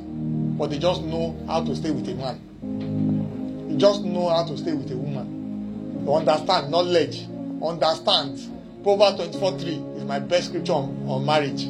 [0.59, 3.69] but they just know how to stay with a man.
[3.71, 6.05] You just know how to stay with a woman.
[6.05, 7.27] You understand knowledge,
[7.63, 8.39] understand.
[8.83, 11.69] Proverbs 24 3 is my best scripture on, on marriage.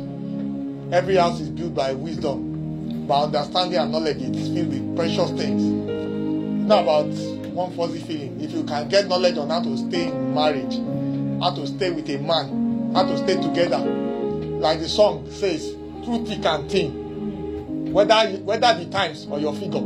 [0.93, 4.17] Every house is built by wisdom, by understanding and knowledge.
[4.19, 5.63] It is filled with precious things.
[6.67, 7.07] Not about
[7.53, 8.41] one fuzzy feeling.
[8.41, 10.77] If you can get knowledge on how to stay in marriage,
[11.43, 15.73] how to stay with a man, how to stay together, like the song says,
[16.05, 17.02] through thick and thin,
[17.93, 19.81] whether whether the times or your figure.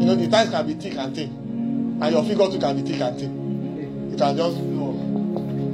[0.00, 2.90] You know, the times can be thick and thin, and your figure too can be
[2.90, 4.10] thick and thin.
[4.12, 4.92] You can just you know,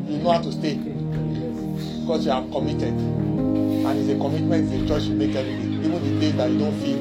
[0.08, 5.04] you know how to stay because you are committed, and it's a commitment a choice
[5.04, 6.98] you make every day, even the days that you don't feel.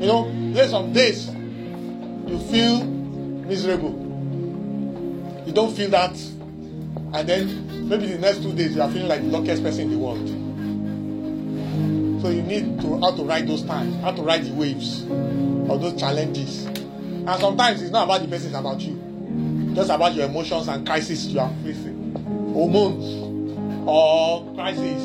[0.00, 3.92] You know, there's some days you feel miserable,
[5.46, 6.12] you don't feel that,
[7.12, 9.90] and then maybe the next two days you are feeling like the luckiest person in
[9.90, 10.30] the world.
[12.24, 15.82] So you need to how to ride those times, how to ride the waves of
[15.82, 16.64] those challenges.
[16.64, 19.74] And sometimes it's not about the person, it's about you.
[19.74, 22.14] Just about your emotions and crises you are facing.
[22.54, 23.04] Hormones
[23.86, 25.02] or crisis,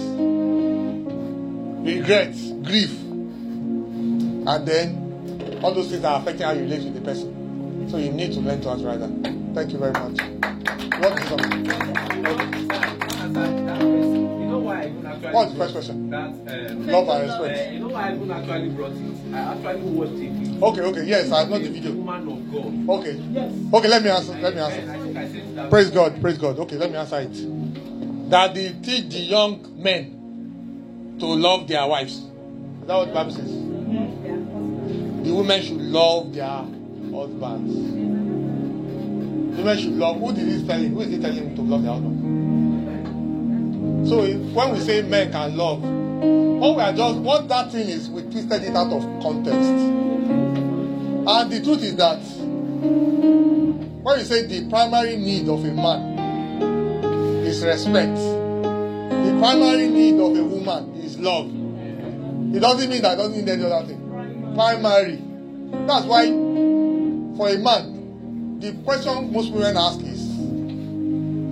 [1.84, 2.98] regrets, grief.
[3.02, 7.90] And then all those things are affecting how you relate with the person.
[7.90, 9.10] So you need to learn to answer that.
[9.56, 10.22] Thank you very much.
[11.02, 12.69] What
[15.32, 16.10] What's the first question?
[16.10, 17.74] That um, Love and uh, respect.
[17.74, 19.34] you know why I even actually brought it?
[19.34, 20.64] I actually watched it.
[20.64, 21.92] Okay, okay, yes, I know the video.
[21.94, 23.00] Woman of God.
[23.00, 23.14] Okay.
[23.32, 23.54] Yes.
[23.74, 24.34] Okay, let me answer.
[24.40, 24.82] Let me I answer.
[25.04, 25.70] think I said that.
[25.70, 26.60] Praise God, praise God.
[26.60, 28.30] Okay, let me answer it.
[28.30, 32.14] That they teach the young men to love their wives.
[32.18, 33.52] Is that what the Bible says?
[33.52, 37.76] The women should love their husbands.
[39.56, 40.18] The Women should love.
[40.20, 40.94] Who did he tell him?
[40.94, 42.39] Who is he telling him to love their husband?
[44.08, 48.10] So when we say men can love, what we are just what that thing is,
[48.10, 49.70] we twisted it out of context.
[51.30, 52.20] And the truth is that
[54.04, 56.20] when you say the primary need of a man
[57.46, 61.50] is respect, the primary need of a woman is love.
[62.56, 64.54] It doesn't mean that it doesn't need any other thing.
[64.56, 65.22] Primary.
[65.86, 66.28] That's why
[67.38, 70.30] for a man, the question most women ask is,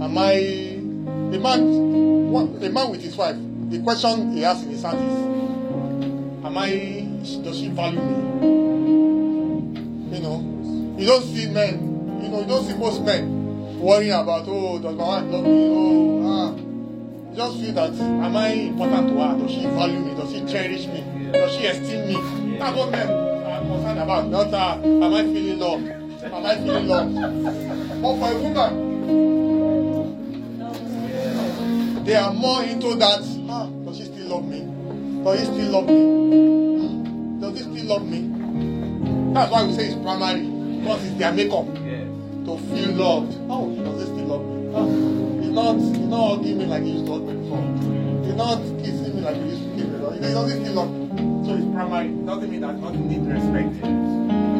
[0.01, 2.06] am I a man?
[2.27, 3.35] A man with his wife.
[3.69, 5.01] The question he asks in his heart is,
[6.45, 6.69] am I?
[7.43, 8.15] Does she value me?
[10.15, 12.19] You know, you don't see men.
[12.21, 15.69] You know, you don't see most men worrying about, oh, does my wife love me?
[15.69, 16.55] Oh, ah.
[17.31, 19.37] You just feel that, am I important to her?
[19.37, 20.15] Does she value me?
[20.15, 21.03] Does she cherish me?
[21.31, 22.57] Does she esteem me?
[22.57, 24.27] That's what men are concerned about.
[24.27, 25.87] Not, uh, am I feeling loved?
[26.23, 27.15] Am I feeling loved?
[28.01, 28.86] But for a woman,
[32.07, 33.19] they are more into that.
[33.49, 34.61] Ah, does she still love me?
[35.25, 37.41] Does he still love me?
[37.41, 39.33] Does he still love me?
[39.33, 40.47] That's why we say it's primary.
[40.79, 43.37] Because it's their makeup to feel loved.
[43.49, 44.71] Oh, does he still love me?
[44.73, 44.87] Ah,
[45.41, 47.61] he's not, he's not hugging me like he used to hug me before.
[48.23, 50.27] He's not kissing me like he used to kiss me.
[50.27, 51.45] He doesn't still love me.
[51.45, 52.07] So it's primary.
[52.07, 53.73] It doesn't mean that you don't need respect.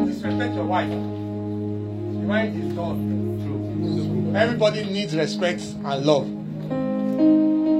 [0.06, 0.90] Disrespect your wife.
[0.90, 2.96] The wife is God.
[2.96, 4.36] True.
[4.36, 6.37] Everybody needs respect and love.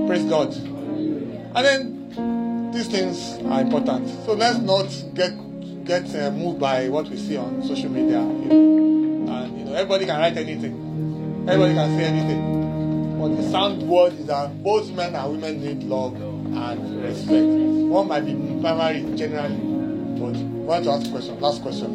[0.09, 0.55] Praise God.
[0.57, 4.09] And then these things are important.
[4.25, 5.33] So let's not get
[5.85, 8.23] get uh, moved by what we see on social media.
[8.23, 9.33] You know.
[9.33, 11.45] And you know, everybody can write anything.
[11.47, 13.19] Everybody can say anything.
[13.21, 17.45] But the sound word is that both men and women need love and respect.
[17.45, 18.33] One might be
[18.63, 19.59] primary generally,
[20.19, 21.39] but I want to ask a question.
[21.39, 21.91] Last question.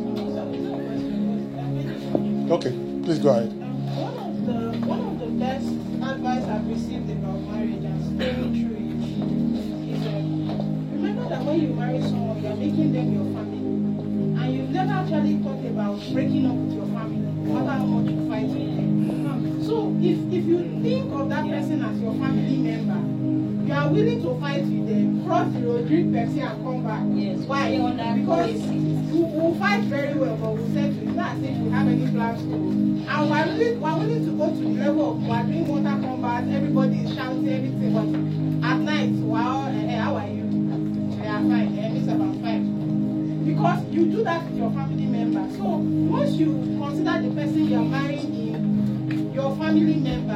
[2.51, 2.71] Okay,
[3.03, 3.51] please go ahead.
[3.53, 4.53] One of the
[4.85, 5.82] one of the best
[16.11, 19.63] breaking up with your family, no matter how much you fight with them.
[19.63, 22.99] So if if you think of that person as your family member,
[23.67, 27.03] you are willing to fight with them, cross the road, drink Pepsi, and come back.
[27.15, 27.69] Yes, Why?
[27.71, 31.07] we on that Because we will fight very well, but we'll say settle.
[31.07, 32.53] It's not if we have any plans to.
[32.53, 36.43] And we're willing, we're willing to go to the level of we're doing water combat,
[36.49, 40.43] everybody is shouting everything, but at night, wow, eh, how are you?
[41.17, 43.45] They are fine, eh, Miss about fine.
[43.45, 45.32] Because you do that with your family member.
[45.77, 48.33] Once you consider the person you're marrying
[49.11, 50.33] in your family member,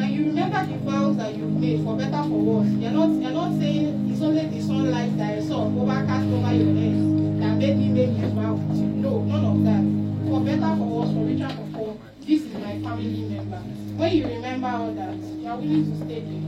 [0.00, 3.30] and you remember the vows that you've made for better for worse, you're not you're
[3.30, 7.76] not saying it's only the sunlight that I saw overcast over your head that made
[7.76, 8.86] me make this vow you.
[9.00, 9.82] No, none of that.
[10.30, 13.58] For better for worse, for richer for poor, this is my family member.
[13.96, 16.42] When you remember all that, you are willing to stay there.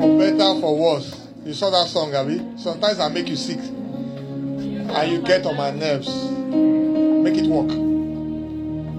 [0.00, 1.28] For better, for worse.
[1.44, 2.40] You saw that song, Abby?
[2.58, 3.60] Sometimes I make you sick.
[4.92, 6.08] And you get on my nerves.
[6.08, 7.70] Make it work.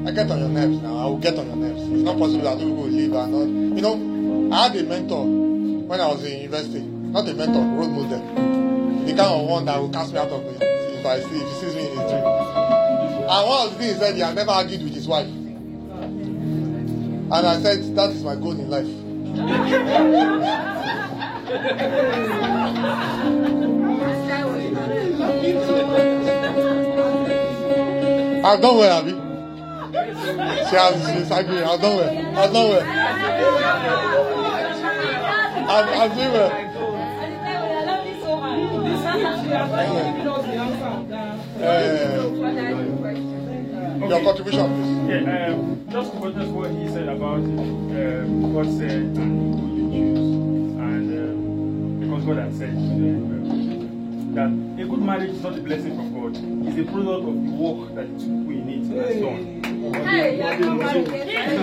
[0.07, 0.97] I get on your nerves now.
[0.97, 1.81] I will get on your nerves.
[1.81, 3.47] It's not possible that people will leave and not.
[3.75, 3.95] You know,
[4.55, 6.79] I had a mentor when I was in university.
[6.81, 8.19] Not a mentor, role model.
[9.05, 11.47] The kind of one that will cast me out of it if I see if
[11.47, 12.23] he sees me in his dream.
[12.23, 15.27] And one of the things he said, he had never argued with his wife.
[15.27, 18.87] And I said, that is my goal in life.
[38.07, 38.59] you so much.
[38.83, 40.91] This week, she has already given us the answer.
[41.61, 41.71] Uh,
[44.09, 44.91] your contribution, please.
[45.09, 46.17] Yeah, um, just to
[46.51, 50.29] what he said about um, God said, and who you choose,
[50.81, 53.40] and um, because God has said, know, um,
[54.33, 56.35] that a good marriage is not a blessing from God;
[56.67, 59.61] it's a product of the work that two people in it has done.
[60.05, 61.61] Hey, yeah,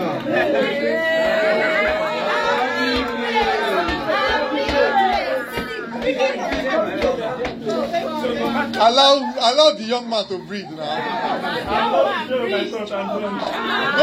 [8.81, 10.77] Allow, allow the young man to breathe now.
[10.79, 10.85] Go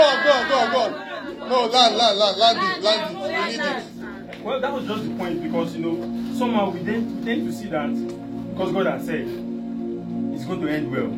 [0.02, 1.50] on, go on, go on, go on.
[1.50, 3.22] No, land, land, land, land it, land it.
[3.22, 4.44] We need it.
[4.44, 7.54] Well, that was just the point because you know somehow we tend, we tend to
[7.54, 8.24] see that
[8.56, 11.11] because God has said it's going to end well,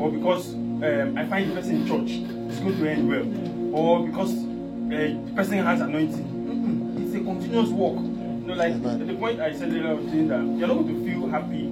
[0.00, 2.10] or because um, I find the person in church
[2.48, 6.24] it's going to end well, or because uh, the person has anointing.
[6.24, 7.04] Mm-mm.
[7.04, 7.96] It's a continuous walk.
[7.96, 9.06] You know, like Amen.
[9.08, 11.66] the point I said earlier I was saying that you're not going to feel happy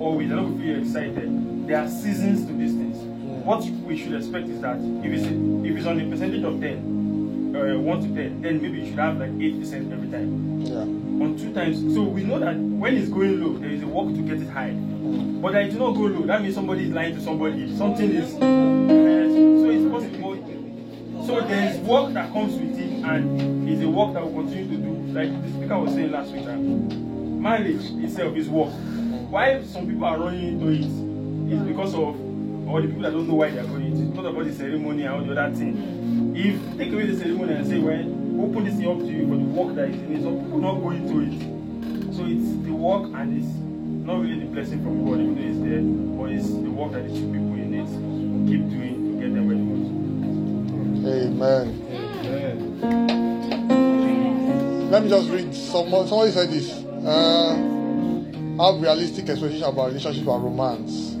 [0.00, 0.28] always.
[0.28, 1.66] You're not going to feel excited.
[1.68, 2.96] There are seasons to these things.
[3.44, 7.52] What we should expect is that if it's if it's on a percentage of ten,
[7.56, 11.03] uh, one to ten, then maybe you should have like eight percent every time Yeah.
[11.22, 11.94] On two times.
[11.94, 14.48] So we know that when it's going low, there is a work to get it
[14.48, 14.70] high.
[14.70, 17.76] But that it do not go low, that means somebody is lying to somebody.
[17.76, 18.34] Something is.
[18.34, 21.26] Uh, so it's possible.
[21.26, 24.76] So there is work that comes with it, and it's a work that will continue
[24.76, 25.12] to do.
[25.12, 28.72] Like the speaker was saying last week, that marriage itself is work.
[29.30, 30.84] Why some people are running into it
[31.52, 32.20] is because of
[32.68, 35.02] or the people that don't know why they are going, it's not about the ceremony
[35.02, 36.34] and all the other thing.
[36.34, 38.02] If take away the ceremony and say, well,
[38.40, 40.58] open this thing up to you for the work that is in it, some people
[40.58, 41.32] not go into it.
[42.14, 43.46] So it's the work and it's
[44.06, 45.82] not really the blessing from God, even though it's there,
[46.16, 47.86] but it's the work that the two people in it
[48.48, 49.84] keep doing to get them where they want.
[51.06, 51.66] Amen.
[52.24, 52.56] Amen.
[54.90, 55.54] Let me just read.
[55.54, 56.70] Someone, somebody said this.
[57.04, 57.54] Uh,
[58.60, 61.16] have realistic expectations about relationship and romance.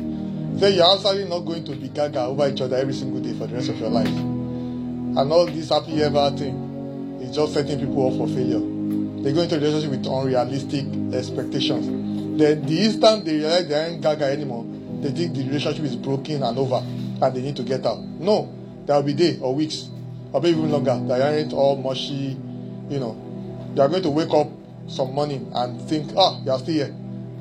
[0.60, 3.48] Say you're absolutely not going to be gaga over each other every single day for
[3.48, 4.06] the rest of your life.
[4.06, 6.73] And all this happy ever thing is
[7.34, 8.60] just setting people up for failure.
[9.22, 10.84] They go into a relationship with unrealistic
[11.14, 12.38] expectations.
[12.38, 14.64] Then the instant they realize they aren't gaga anymore,
[15.00, 17.98] they think the relationship is broken and over and they need to get out.
[17.98, 18.52] No,
[18.86, 19.88] there will be days or weeks
[20.32, 22.36] or maybe even longer that aren't all mushy,
[22.88, 23.20] you know.
[23.74, 24.48] They are going to wake up
[24.88, 26.94] some morning and think, ah, you are still here.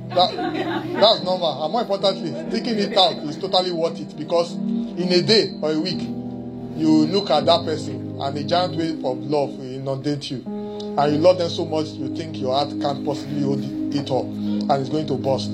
[0.09, 0.35] That,
[0.93, 1.63] that's normal.
[1.63, 5.71] And more importantly, taking it out is totally worth it because in a day or
[5.71, 6.01] a week,
[6.77, 9.49] you look at that person and a giant wave of love
[9.83, 10.41] inundate you.
[10.97, 14.23] And you love them so much, you think your heart can't possibly hold it up
[14.25, 15.51] and it's going to burst.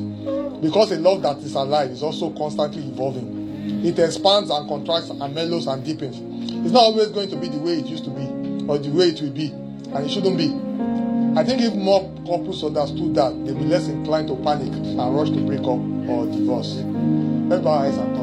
[0.61, 3.83] Because a love that is alive is also constantly evolving.
[3.85, 6.17] It expands and contracts and mellows and deepens.
[6.65, 8.25] It's not always going to be the way it used to be
[8.67, 10.49] or the way it will be, and it shouldn't be.
[11.39, 15.29] I think if more couples understood that, they'd be less inclined to panic and rush
[15.29, 15.79] to break up
[16.09, 16.77] or divorce.
[17.51, 18.15] Our eyes and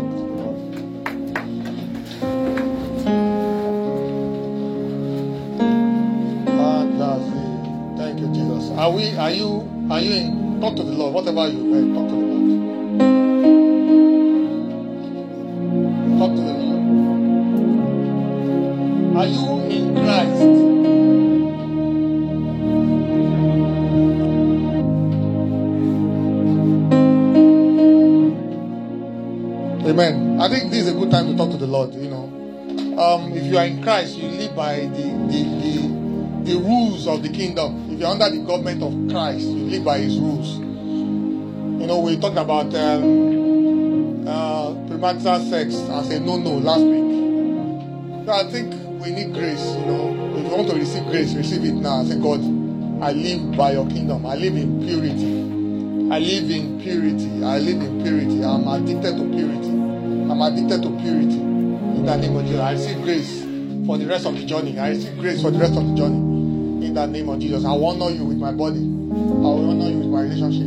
[8.87, 9.17] Are we?
[9.17, 9.67] Are you?
[9.91, 10.61] Are you in?
[10.61, 11.13] Talk to the Lord.
[11.13, 13.01] Whatever you heard, talk to the Lord.
[16.21, 16.83] Talk to the Lord.
[19.17, 19.43] Are you
[19.75, 20.43] in Christ?
[29.91, 30.41] Amen.
[30.41, 31.93] I think this is a good time to talk to the Lord.
[31.93, 32.31] You know,
[33.03, 34.87] um, if you are in Christ, you live by the,
[35.27, 37.86] the, the, the rules of the kingdom.
[37.97, 40.59] If you're under the government of Christ, you live by His rules.
[40.59, 48.27] You know, we talked about um, uh, premarital sex as a no-no last week.
[48.27, 49.65] So I think we need grace.
[49.65, 52.05] You know, if you want to receive grace, receive it now.
[52.05, 52.41] Say, God,
[53.03, 54.27] I live by Your kingdom.
[54.27, 56.13] I live in purity.
[56.13, 57.43] I live in purity.
[57.45, 58.45] I live in purity.
[58.45, 59.71] I'm addicted to purity.
[59.71, 61.41] I'm addicted to purity.
[61.41, 62.61] In the name of Jesus.
[62.61, 64.79] I receive grace for the rest of the journey.
[64.79, 66.26] I receive grace for the rest of the journey.
[66.97, 67.63] The name of Jesus.
[67.63, 68.81] I honor you with my body.
[68.81, 70.65] I honor you with my relationship.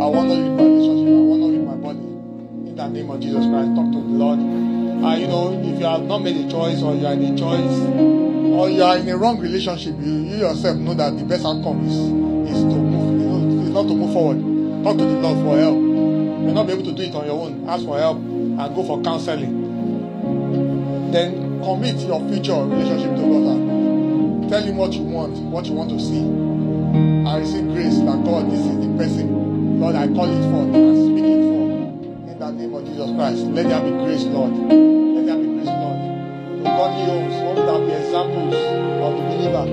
[0.00, 1.12] I honor you with my relationship.
[1.12, 1.98] I honor you with my body.
[2.72, 3.68] In the name of Jesus Christ.
[3.76, 4.38] Talk to the Lord.
[4.40, 7.36] Uh, you know, if you have not made a choice or you are in a
[7.36, 7.76] choice
[8.56, 11.84] or you are in a wrong relationship, you, you yourself know that the best outcome
[11.84, 12.00] is,
[12.56, 14.40] is to move, you know, is not to move forward.
[14.84, 15.76] Talk to the Lord for help.
[15.76, 17.68] You may not be able to do it on your own.
[17.68, 19.52] Ask for help and go for counseling.
[21.12, 23.81] Then commit your future relationship to God.
[24.52, 26.20] Tell him what you want, what you want to see.
[27.26, 29.80] I receive grace that God, this is the person.
[29.80, 32.28] Lord, I call it forth and speak it forth.
[32.28, 33.48] In the name of Jesus Christ.
[33.48, 34.52] Let there be grace, Lord.
[34.52, 35.96] Let there be grace, Lord.
[36.04, 38.54] To godly homes, homes that will be examples
[39.00, 39.64] of the believer.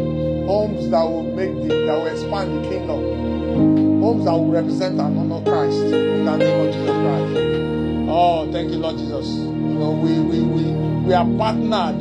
[0.48, 4.00] Homes that will make the, that will expand the kingdom.
[4.00, 5.76] Homes that will represent and honor Christ.
[5.92, 8.08] In the name of Jesus Christ.
[8.08, 9.28] Oh, thank you, Lord Jesus.
[9.28, 10.72] You know, we we, we,
[11.04, 12.00] we are partnered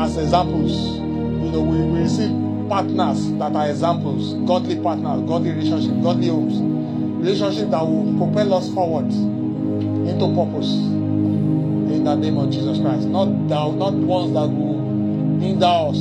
[0.00, 0.96] as examples.
[1.50, 2.30] Know, we, we receive
[2.68, 6.60] partners that are examples, godly partners, godly relationship, godly homes,
[7.20, 10.70] relationship that will propel us forward into purpose.
[10.70, 13.08] In the name of Jesus Christ.
[13.08, 15.98] Not that, not ones that will hinder us,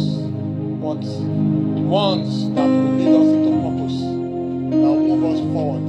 [0.77, 1.01] but
[1.81, 5.88] ones that will lead us into purpose, that will move us forward.